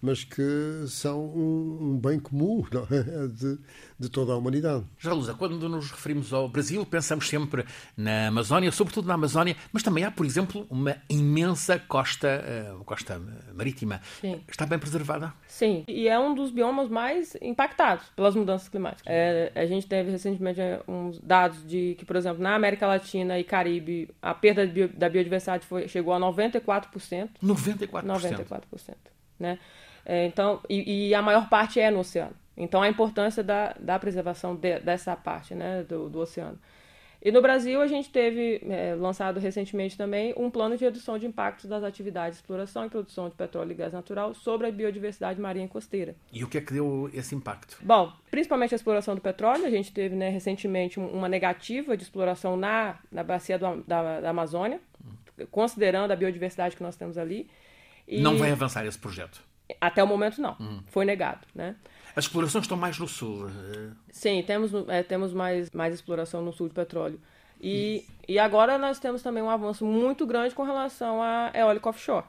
mas 0.00 0.24
que 0.24 0.42
são 0.86 1.24
um, 1.24 1.78
um 1.80 1.98
bem 1.98 2.18
comum 2.18 2.64
é? 2.90 3.26
de, 3.28 3.58
de, 3.98 4.08
toda 4.08 4.32
a 4.32 4.36
humanidade. 4.36 4.84
Já 4.98 5.12
Lusa, 5.12 5.34
quando 5.34 5.68
nos 5.68 5.90
referimos 5.90 6.32
ao 6.32 6.48
Brasil, 6.48 6.84
pensamos 6.86 7.28
sempre 7.28 7.64
na 7.96 8.28
Amazónia, 8.28 8.72
sobretudo 8.72 9.06
na 9.08 9.14
Amazónia, 9.14 9.56
mas 9.72 9.82
também 9.82 10.04
há, 10.04 10.10
por 10.10 10.24
exemplo, 10.24 10.66
uma 10.70 10.96
imensa 11.08 11.78
costa, 11.78 12.42
uh, 12.78 12.84
costa 12.84 13.20
marítima. 13.54 14.00
Sim. 14.20 14.40
Está 14.48 14.66
bem 14.66 14.78
preservada? 14.78 15.32
Sim, 15.46 15.84
e 15.86 16.08
é 16.08 16.18
um 16.18 16.34
dos 16.34 16.50
biomas 16.50 16.88
mais 16.88 17.36
impactados 17.40 18.06
pelas 18.16 18.34
mudanças 18.34 18.68
climáticas. 18.68 19.06
É, 19.06 19.52
a 19.54 19.66
gente 19.66 19.86
teve 19.86 20.10
recentemente 20.10 20.60
é, 20.60 20.80
uns 20.88 21.18
dados 21.20 21.66
de 21.66 21.94
que, 21.98 22.04
por 22.04 22.16
exemplo, 22.16 22.42
na 22.42 22.54
América 22.54 22.86
Latina 22.86 23.38
e 23.38 23.44
Caribe, 23.44 24.08
a 24.22 24.34
perda 24.34 24.66
da 24.94 25.08
biodiversidade 25.08 25.66
foi, 25.66 25.88
chegou 25.88 26.14
a 26.14 26.18
94%. 26.18 27.30
94%? 27.42 28.02
94%. 28.02 28.94
Né? 29.38 29.58
É, 30.04 30.26
então, 30.26 30.60
e, 30.68 31.08
e, 31.08 31.14
a 31.14 31.22
maior 31.22 31.48
parte 31.48 31.80
é 31.80 31.90
no 31.90 32.00
oceano. 32.00 32.34
Então, 32.56 32.82
a 32.82 32.88
importância 32.88 33.42
da, 33.42 33.74
da 33.78 33.98
preservação 33.98 34.54
de, 34.54 34.80
dessa 34.80 35.16
parte 35.16 35.54
né, 35.54 35.82
do, 35.82 36.08
do 36.08 36.20
oceano. 36.20 36.58
E 37.22 37.30
no 37.30 37.42
Brasil, 37.42 37.82
a 37.82 37.86
gente 37.86 38.08
teve 38.08 38.62
é, 38.66 38.94
lançado 38.94 39.38
recentemente 39.38 39.96
também 39.96 40.32
um 40.38 40.50
plano 40.50 40.76
de 40.76 40.84
redução 40.84 41.18
de 41.18 41.26
impactos 41.26 41.68
das 41.68 41.84
atividades 41.84 42.38
de 42.38 42.42
exploração 42.42 42.86
e 42.86 42.88
produção 42.88 43.28
de 43.28 43.34
petróleo 43.34 43.72
e 43.72 43.74
gás 43.74 43.92
natural 43.92 44.32
sobre 44.32 44.66
a 44.66 44.72
biodiversidade 44.72 45.38
marinha 45.38 45.66
e 45.66 45.68
costeira. 45.68 46.14
E 46.32 46.42
o 46.42 46.48
que 46.48 46.56
é 46.56 46.60
que 46.62 46.72
deu 46.72 47.10
esse 47.12 47.34
impacto? 47.34 47.76
Bom, 47.82 48.10
principalmente 48.30 48.74
a 48.74 48.76
exploração 48.76 49.14
do 49.14 49.20
petróleo. 49.20 49.66
A 49.66 49.70
gente 49.70 49.92
teve 49.92 50.16
né, 50.16 50.30
recentemente 50.30 50.98
uma 50.98 51.28
negativa 51.28 51.94
de 51.94 52.02
exploração 52.04 52.56
na, 52.56 52.98
na 53.12 53.22
bacia 53.22 53.58
do, 53.58 53.82
da, 53.86 54.20
da 54.20 54.30
Amazônia, 54.30 54.80
hum. 55.04 55.46
considerando 55.50 56.12
a 56.12 56.16
biodiversidade 56.16 56.74
que 56.74 56.82
nós 56.82 56.96
temos 56.96 57.18
ali. 57.18 57.50
E... 58.08 58.22
Não 58.22 58.38
vai 58.38 58.50
avançar 58.50 58.86
esse 58.86 58.98
projeto? 58.98 59.49
Até 59.80 60.02
o 60.02 60.06
momento, 60.06 60.40
não. 60.40 60.56
Hum. 60.60 60.80
Foi 60.86 61.04
negado, 61.04 61.46
né? 61.54 61.76
As 62.14 62.24
explorações 62.24 62.64
estão 62.64 62.76
mais 62.76 62.98
no 62.98 63.06
sul. 63.06 63.48
Eh. 63.48 63.90
Sim, 64.10 64.42
temos, 64.46 64.72
é, 64.88 65.02
temos 65.02 65.32
mais, 65.32 65.70
mais 65.70 65.94
exploração 65.94 66.42
no 66.42 66.52
sul 66.52 66.68
de 66.68 66.74
petróleo. 66.74 67.20
E, 67.60 68.04
e 68.26 68.38
agora 68.38 68.78
nós 68.78 68.98
temos 68.98 69.22
também 69.22 69.42
um 69.42 69.50
avanço 69.50 69.84
muito 69.84 70.26
grande 70.26 70.54
com 70.54 70.62
relação 70.62 71.22
a 71.22 71.52
eólico 71.54 71.88
offshore. 71.88 72.24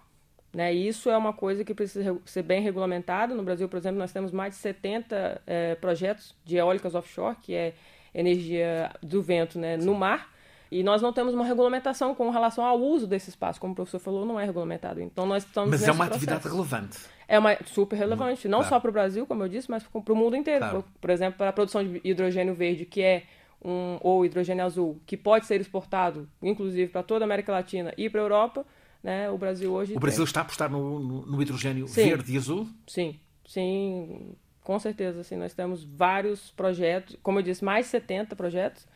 Né? 0.54 0.73
Isso 0.73 1.10
é 1.10 1.17
uma 1.17 1.32
coisa 1.32 1.63
que 1.63 1.73
precisa 1.73 2.17
ser 2.25 2.43
bem 2.43 2.62
regulamentada. 2.62 3.34
No 3.34 3.43
Brasil, 3.43 3.69
por 3.69 3.77
exemplo, 3.77 3.97
nós 3.97 4.12
temos 4.12 4.32
mais 4.32 4.56
de 4.56 4.60
70 4.60 5.41
é, 5.47 5.75
projetos 5.75 6.36
de 6.43 6.58
eólicas 6.58 6.93
offshore, 6.93 7.38
que 7.41 7.54
é 7.54 7.73
energia 8.13 8.91
do 9.01 9.21
vento 9.21 9.58
né, 9.58 9.77
no 9.77 9.95
mar. 9.95 10.30
E 10.71 10.84
nós 10.84 11.01
não 11.01 11.12
temos 11.12 11.34
uma 11.34 11.43
regulamentação 11.43 12.15
com 12.15 12.29
relação 12.29 12.63
ao 12.63 12.79
uso 12.79 13.05
desse 13.05 13.29
espaço, 13.29 13.60
como 13.60 13.73
o 13.73 13.75
professor 13.75 13.99
falou, 13.99 14.25
não 14.25 14.39
é 14.39 14.45
regulamentado. 14.45 15.01
Então 15.01 15.25
nós 15.25 15.43
estamos 15.43 15.69
Mas 15.69 15.84
é 15.86 15.91
uma 15.91 16.05
processo. 16.05 16.15
atividade 16.15 16.47
relevante. 16.47 16.97
É 17.27 17.38
uma 17.38 17.57
super 17.65 17.97
relevante, 17.97 18.47
não 18.47 18.60
claro. 18.60 18.69
só 18.69 18.79
para 18.79 18.89
o 18.89 18.93
Brasil, 18.93 19.27
como 19.27 19.43
eu 19.43 19.49
disse, 19.49 19.69
mas 19.69 19.84
para 19.84 20.13
o 20.13 20.15
mundo 20.15 20.38
inteiro. 20.38 20.60
Claro. 20.60 20.84
Por, 20.84 21.01
por, 21.01 21.10
exemplo, 21.10 21.38
para 21.38 21.49
a 21.49 21.53
produção 21.53 21.84
de 21.84 21.99
hidrogênio 22.05 22.55
verde, 22.55 22.86
que 22.86 23.01
é 23.01 23.23
um 23.63 23.97
ou 23.99 24.25
hidrogênio 24.25 24.63
azul, 24.63 24.97
que 25.05 25.17
pode 25.17 25.45
ser 25.45 25.60
exportado, 25.60 26.27
inclusive 26.41 26.89
para 26.89 27.03
toda 27.03 27.25
a 27.25 27.27
América 27.27 27.51
Latina 27.51 27.93
e 27.97 28.10
para 28.10 28.21
a 28.21 28.23
Europa, 28.23 28.65
né? 29.03 29.29
O 29.29 29.38
Brasil 29.38 29.73
hoje 29.73 29.93
O 29.95 29.99
Brasil 29.99 30.23
tem... 30.23 30.25
está 30.25 30.39
a 30.39 30.43
apostar 30.43 30.71
no, 30.71 30.99
no, 30.99 31.25
no 31.25 31.41
hidrogênio 31.41 31.86
sim. 31.88 32.05
verde 32.05 32.34
e 32.34 32.38
azul? 32.38 32.65
Sim, 32.88 33.19
sim, 33.45 34.36
com 34.63 34.79
certeza. 34.79 35.19
Assim, 35.19 35.36
nós 35.36 35.53
temos 35.53 35.84
vários 35.84 36.51
projetos, 36.51 37.17
como 37.21 37.39
eu 37.39 37.43
disse, 37.43 37.63
mais 37.63 37.88
70 37.88 38.38
projetos 38.38 38.88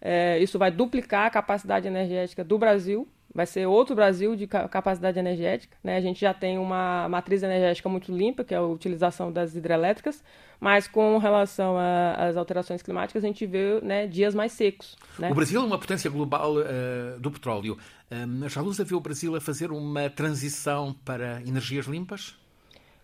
é, 0.00 0.38
isso 0.38 0.58
vai 0.58 0.70
duplicar 0.70 1.26
a 1.26 1.30
capacidade 1.30 1.86
energética 1.86 2.42
do 2.42 2.58
Brasil, 2.58 3.06
vai 3.34 3.46
ser 3.46 3.66
outro 3.66 3.94
Brasil 3.94 4.34
de 4.34 4.46
capacidade 4.46 5.18
energética. 5.18 5.76
Né? 5.82 5.96
A 5.96 6.00
gente 6.00 6.20
já 6.20 6.34
tem 6.34 6.58
uma 6.58 7.08
matriz 7.08 7.42
energética 7.42 7.88
muito 7.88 8.14
limpa, 8.14 8.42
que 8.42 8.54
é 8.54 8.56
a 8.56 8.62
utilização 8.62 9.30
das 9.30 9.54
hidrelétricas, 9.54 10.22
mas 10.58 10.88
com 10.88 11.16
relação 11.18 11.76
às 11.78 12.36
alterações 12.36 12.82
climáticas, 12.82 13.24
a 13.24 13.26
gente 13.26 13.46
vê 13.46 13.80
né, 13.82 14.06
dias 14.06 14.34
mais 14.34 14.52
secos. 14.52 14.96
Né? 15.18 15.30
O 15.30 15.34
Brasil 15.34 15.60
é 15.60 15.64
uma 15.64 15.78
potência 15.78 16.10
global 16.10 16.56
uh, 16.56 17.18
do 17.18 17.30
petróleo. 17.30 17.78
Um, 18.10 18.48
já 18.48 18.60
Lusa 18.60 18.84
viu 18.84 18.98
o 18.98 19.00
Brasil 19.00 19.36
a 19.36 19.40
fazer 19.40 19.70
uma 19.70 20.10
transição 20.10 20.94
para 21.04 21.40
energias 21.42 21.86
limpas? 21.86 22.39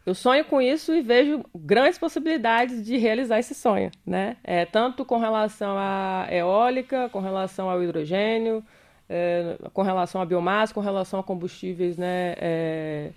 Eu 0.07 0.15
sonho 0.15 0.45
com 0.45 0.63
isso 0.63 0.95
e 0.95 1.03
vejo 1.03 1.45
grandes 1.53 1.99
possibilidades 1.99 2.85
de 2.85 2.97
realizar 2.97 3.41
esse 3.41 3.57
sonho, 3.57 3.91
né? 4.07 4.37
É, 4.45 4.65
tanto 4.65 5.05
com 5.05 5.19
relação 5.19 5.77
à 5.77 6.29
eólica, 6.31 7.09
com 7.09 7.19
relação 7.19 7.69
ao 7.69 7.83
hidrogênio, 7.83 8.63
é, 9.09 9.59
com 9.73 9.83
relação 9.83 10.21
à 10.21 10.25
biomassa, 10.25 10.73
com 10.73 10.81
relação 10.81 11.19
a 11.19 11.25
combustíveis 11.25 11.97
né, 11.97 12.35
é, 12.39 13.11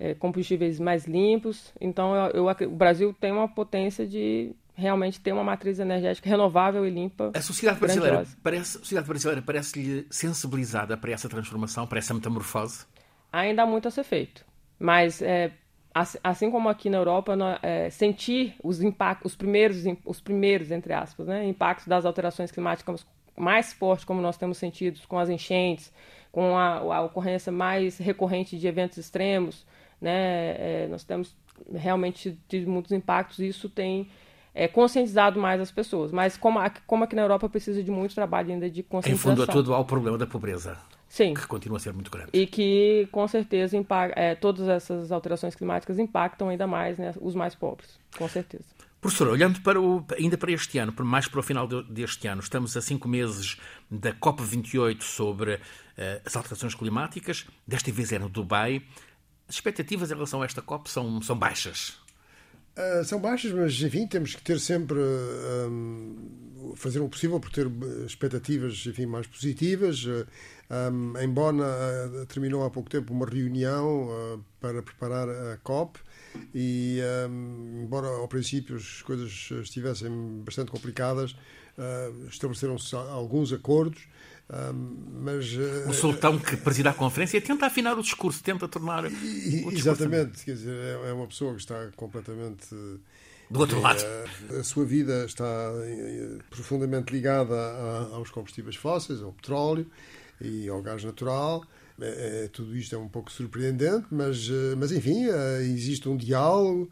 é, 0.00 0.14
combustíveis 0.14 0.80
mais 0.80 1.06
limpos. 1.06 1.72
Então, 1.78 2.14
eu, 2.14 2.48
eu, 2.48 2.68
o 2.68 2.74
Brasil 2.74 3.14
tem 3.20 3.30
uma 3.30 3.46
potência 3.46 4.06
de 4.06 4.54
realmente 4.74 5.20
ter 5.20 5.32
uma 5.32 5.44
matriz 5.44 5.78
energética 5.78 6.28
renovável 6.28 6.86
e 6.86 6.90
limpa. 6.90 7.32
A 7.34 7.42
sociedade 7.42 7.78
brasileira 7.78 8.24
parece, 8.42 8.76
a 8.76 8.80
sociedade 8.80 9.08
brasileira 9.08 9.42
parece-lhe 9.42 10.06
sensibilizada 10.10 10.96
para 10.96 11.12
essa 11.12 11.28
transformação, 11.28 11.86
para 11.86 11.98
essa 11.98 12.14
metamorfose? 12.14 12.86
Ainda 13.30 13.62
há 13.62 13.66
muito 13.66 13.88
a 13.88 13.90
ser 13.90 14.04
feito. 14.04 14.44
Mas, 14.78 15.22
é, 15.22 15.52
assim 16.22 16.50
como 16.50 16.68
aqui 16.68 16.90
na 16.90 16.98
Europa, 16.98 17.36
é, 17.62 17.88
sentir 17.88 18.56
os 18.62 18.82
impactos, 18.82 19.32
os 19.32 19.36
primeiros, 19.36 19.84
os 20.04 20.20
primeiros 20.20 20.70
entre 20.70 20.92
aspas, 20.92 21.28
né, 21.28 21.46
impactos 21.46 21.86
das 21.86 22.04
alterações 22.04 22.50
climáticas 22.50 23.06
mais 23.36 23.72
fortes, 23.72 24.04
como 24.04 24.20
nós 24.20 24.36
temos 24.36 24.58
sentido 24.58 25.00
com 25.06 25.18
as 25.18 25.28
enchentes, 25.28 25.92
com 26.32 26.56
a, 26.56 26.96
a 26.96 27.02
ocorrência 27.02 27.52
mais 27.52 27.98
recorrente 27.98 28.58
de 28.58 28.66
eventos 28.66 28.98
extremos, 28.98 29.64
né, 30.00 30.56
é, 30.58 30.88
nós 30.90 31.04
temos 31.04 31.36
realmente 31.72 32.38
tido 32.48 32.70
muitos 32.70 32.92
impactos. 32.92 33.38
E 33.38 33.46
isso 33.46 33.68
tem 33.68 34.08
é, 34.54 34.68
conscientizado 34.68 35.40
mais 35.40 35.60
as 35.60 35.70
pessoas. 35.70 36.12
Mas 36.12 36.36
como, 36.36 36.58
como 36.86 37.04
aqui 37.04 37.14
na 37.14 37.22
Europa 37.22 37.48
precisa 37.48 37.82
de 37.82 37.90
muito 37.90 38.14
trabalho 38.14 38.52
ainda 38.52 38.70
de 38.70 38.82
conscientização. 38.82 39.32
Em 39.32 39.36
fundo, 39.36 39.52
tudo 39.52 39.74
ao 39.74 39.84
problema 39.84 40.18
da 40.18 40.26
pobreza. 40.26 40.76
Sim. 41.14 41.32
Que 41.32 41.46
continua 41.46 41.76
a 41.76 41.80
ser 41.80 41.92
muito 41.92 42.10
grande. 42.10 42.30
E 42.32 42.44
que, 42.44 43.08
com 43.12 43.28
certeza, 43.28 43.76
impact, 43.76 44.18
é, 44.18 44.34
todas 44.34 44.66
essas 44.66 45.12
alterações 45.12 45.54
climáticas 45.54 45.96
impactam 45.96 46.48
ainda 46.48 46.66
mais 46.66 46.98
né, 46.98 47.14
os 47.20 47.36
mais 47.36 47.54
pobres. 47.54 48.00
Com 48.18 48.28
certeza. 48.28 48.64
Professor, 49.00 49.28
olhando 49.28 49.60
para 49.60 49.80
o, 49.80 50.04
ainda 50.18 50.36
para 50.36 50.50
este 50.50 50.76
ano, 50.76 50.92
mais 51.04 51.28
para 51.28 51.38
o 51.38 51.42
final 51.44 51.68
deste 51.84 52.26
ano, 52.26 52.40
estamos 52.40 52.76
a 52.76 52.80
cinco 52.80 53.06
meses 53.06 53.60
da 53.88 54.12
COP28 54.12 55.02
sobre 55.02 55.54
uh, 55.54 55.60
as 56.26 56.34
alterações 56.34 56.74
climáticas. 56.74 57.46
Desta 57.64 57.92
vez 57.92 58.10
é 58.10 58.18
no 58.18 58.28
Dubai. 58.28 58.82
As 59.48 59.54
expectativas 59.54 60.10
em 60.10 60.14
relação 60.14 60.42
a 60.42 60.44
esta 60.44 60.60
COP 60.60 60.90
são, 60.90 61.22
são 61.22 61.38
baixas. 61.38 61.96
Uh, 62.76 63.04
são 63.04 63.20
baixas, 63.20 63.52
mas 63.52 63.80
enfim, 63.80 64.04
temos 64.06 64.34
que 64.34 64.42
ter 64.42 64.58
sempre 64.58 64.98
um, 64.98 66.74
fazer 66.74 66.98
o 66.98 67.08
possível 67.08 67.38
por 67.38 67.50
ter 67.50 67.70
expectativas 68.04 68.84
enfim, 68.86 69.06
mais 69.06 69.28
positivas. 69.28 70.04
Um, 70.70 71.16
em 71.18 71.28
Bonn 71.28 71.60
uh, 71.60 72.26
terminou 72.26 72.64
há 72.64 72.70
pouco 72.70 72.90
tempo 72.90 73.12
uma 73.12 73.26
reunião 73.26 74.08
uh, 74.08 74.44
para 74.60 74.82
preparar 74.82 75.28
a 75.28 75.56
COP 75.58 76.00
e, 76.52 76.98
um, 77.30 77.82
embora 77.84 78.08
ao 78.08 78.26
princípio 78.26 78.74
as 78.74 79.02
coisas 79.02 79.50
estivessem 79.62 80.42
bastante 80.44 80.70
complicadas, 80.72 81.36
estabeleceram-se 82.28 82.94
alguns 82.94 83.52
acordos 83.52 84.08
mas, 85.20 85.56
o 85.88 85.92
sultão 85.92 86.38
que 86.38 86.56
presida 86.56 86.90
a 86.90 86.94
conferência 86.94 87.40
tenta 87.40 87.66
afinar 87.66 87.98
o 87.98 88.02
discurso, 88.02 88.42
tenta 88.42 88.68
tornar 88.68 89.04
o 89.04 89.10
discurso. 89.10 89.78
Exatamente, 89.78 90.44
quer 90.44 90.52
dizer, 90.52 90.74
é, 90.74 91.10
é 91.10 91.12
uma 91.12 91.26
pessoa 91.26 91.54
que 91.54 91.60
está 91.60 91.88
completamente 91.96 92.66
do 93.50 93.60
outro 93.60 93.80
lado. 93.80 94.02
A, 94.50 94.60
a 94.60 94.64
sua 94.64 94.84
vida 94.84 95.24
está 95.24 95.44
eh, 95.44 96.38
profundamente 96.50 97.12
ligada 97.12 97.54
a, 97.54 98.16
aos 98.16 98.30
combustíveis 98.30 98.76
fósseis, 98.76 99.20
ao 99.20 99.32
petróleo 99.32 99.86
e 100.44 100.68
ao 100.68 100.82
gás 100.82 101.02
natural. 101.04 101.64
É, 102.00 102.44
é, 102.44 102.48
tudo 102.48 102.76
isto 102.76 102.94
é 102.94 102.98
um 102.98 103.08
pouco 103.08 103.30
surpreendente, 103.30 104.06
mas, 104.10 104.48
eh, 104.50 104.74
mas 104.76 104.90
enfim, 104.90 105.26
eh, 105.28 105.62
existe 105.62 106.08
um 106.08 106.16
diálogo. 106.16 106.90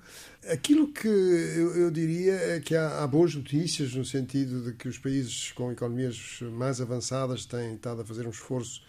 Aquilo 0.49 0.93
que 0.93 1.09
eu, 1.09 1.77
eu 1.77 1.91
diria 1.91 2.35
é 2.35 2.61
que 2.61 2.77
há, 2.77 3.03
há, 3.03 3.07
boas 3.07 3.35
notícias 3.35 3.95
no 3.95 4.05
sentido 4.05 4.63
de 4.63 4.73
que 4.75 4.87
os 4.87 4.99
países 4.99 5.51
com 5.53 5.73
economias 5.73 6.39
mais 6.53 6.81
avançadas 6.81 7.45
têm 7.45 7.75
estado 7.75 8.03
a 8.03 8.05
fazer 8.05 8.27
um 8.29 8.31
esforço 8.31 8.81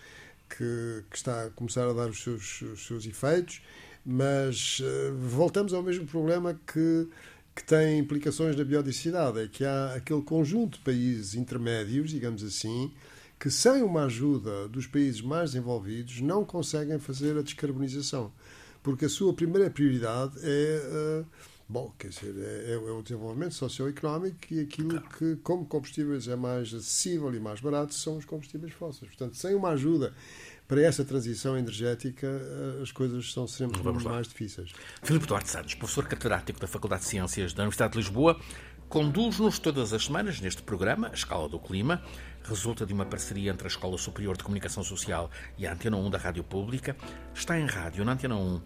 que, 0.50 1.04
que 1.10 1.18
está 1.18 1.46
a 1.46 1.50
começar 1.50 1.88
a 1.90 1.94
dar 1.94 2.10
os 2.10 2.22
seus, 2.22 2.62
os 2.62 2.86
seus 2.86 3.06
efeitos, 3.08 3.62
mas 4.06 4.80
uh, 4.80 5.16
voltamos 5.18 5.74
ao 5.74 5.82
mesmo 5.82 6.06
problema 6.06 6.60
que, 6.68 7.08
que 7.56 7.64
tem 7.64 7.98
implicações 8.00 8.56
na 8.56 8.64
biodiversidade, 8.64 9.40
é 9.40 9.48
que 9.48 9.64
há 9.66 9.96
aquele 9.96 10.22
conjunto 10.22 10.78
de 10.78 10.84
países 10.84 11.34
intermédios, 11.36 12.12
digamos 12.12 12.44
assim, 12.44 12.92
que 13.44 13.52
sem 13.52 13.84
uma 13.84 14.06
ajuda 14.06 14.70
dos 14.70 14.88
países 14.88 15.20
mais 15.20 15.52
desenvolvidos 15.52 16.22
não 16.22 16.46
conseguem 16.46 16.98
fazer 16.98 17.38
a 17.38 17.42
descarbonização, 17.42 18.32
porque 18.82 19.04
a 19.04 19.10
sua 19.10 19.34
primeira 19.34 19.70
prioridade 19.70 20.40
é 20.42 21.26
uh, 21.26 21.26
bom, 21.68 21.94
quer 22.00 22.08
dizer, 22.08 22.34
é, 22.38 22.72
é, 22.72 22.78
o 22.78 23.02
desenvolvimento 23.02 23.54
socioeconómico 23.54 24.38
e 24.50 24.62
aquilo 24.62 25.02
que, 25.02 25.36
como 25.44 25.66
combustíveis 25.66 26.30
é 26.30 26.38
mais 26.38 26.74
acessível 26.74 27.36
e 27.36 27.40
mais 27.42 27.60
barato, 27.60 27.94
são 27.94 28.16
os 28.16 28.24
combustíveis 28.24 28.72
fósseis. 28.72 29.10
Portanto, 29.10 29.36
sem 29.36 29.54
uma 29.54 29.72
ajuda 29.72 30.14
para 30.66 30.82
essa 30.82 31.04
transição 31.04 31.58
energética, 31.58 32.26
eh, 32.26 32.82
as 32.82 32.92
coisas 32.94 33.34
são 33.34 33.46
sempre 33.46 33.82
mais 33.84 34.28
difíceis. 34.28 34.72
Filipe 35.04 35.28
Duarte 35.28 35.50
Santos, 35.50 35.76
professor 35.76 36.08
catedrático 36.08 36.60
da 36.62 36.68
Faculdade 36.68 37.02
de 37.02 37.10
Ciências 37.10 37.54
da 37.54 37.64
Universidade 37.64 37.92
de 37.92 38.00
Lisboa, 38.00 38.40
conduz-nos 38.94 39.58
todas 39.58 39.92
as 39.92 40.06
semanas 40.06 40.40
neste 40.40 40.62
programa, 40.62 41.08
A 41.08 41.16
Escala 41.16 41.50
do 41.50 41.58
Clima, 41.58 42.00
resulta 42.44 42.86
de 42.86 42.94
uma 42.94 43.04
parceria 43.04 43.52
entre 43.52 43.66
a 43.66 43.68
Escola 43.68 43.98
Superior 43.98 44.38
de 44.38 44.44
Comunicação 44.44 44.84
Social 44.84 45.32
e 45.58 45.66
a 45.66 45.74
Antena 45.74 45.98
1 45.98 46.12
da 46.12 46.20
Rádio 46.20 46.44
Pública. 46.44 46.96
Está 47.34 47.60
em 47.60 47.66
rádio 47.66 48.06
na 48.06 48.12
Antena 48.12 48.36
1 48.36 48.62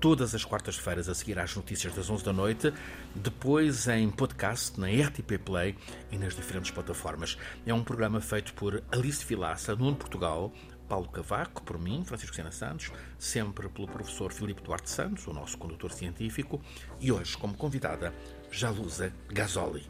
todas 0.00 0.34
as 0.34 0.44
quartas-feiras 0.44 1.08
a 1.08 1.14
seguir 1.14 1.38
às 1.38 1.54
notícias 1.54 1.94
das 1.94 2.10
11 2.10 2.24
da 2.24 2.32
noite, 2.32 2.74
depois 3.14 3.86
em 3.86 4.10
podcast 4.10 4.80
na 4.80 4.88
RTP 4.88 5.38
Play 5.44 5.76
e 6.10 6.18
nas 6.18 6.34
diferentes 6.34 6.72
plataformas. 6.72 7.38
É 7.64 7.72
um 7.72 7.84
programa 7.84 8.20
feito 8.20 8.54
por 8.54 8.82
Alice 8.90 9.24
Vilaça, 9.24 9.76
Nuno 9.76 9.94
Portugal, 9.94 10.52
Paulo 10.88 11.08
Cavaco, 11.08 11.62
por 11.62 11.78
mim, 11.78 12.02
Francisco 12.04 12.34
Sena 12.34 12.50
Santos, 12.50 12.90
sempre 13.16 13.68
pelo 13.68 13.86
professor 13.86 14.32
Filipe 14.32 14.62
Duarte 14.62 14.90
Santos, 14.90 15.26
o 15.28 15.32
nosso 15.32 15.56
condutor 15.56 15.92
científico, 15.92 16.60
e 16.98 17.12
hoje 17.12 17.36
como 17.36 17.54
convidada 17.54 18.12
Jalusa 18.50 19.10
Gasoli. 19.32 19.82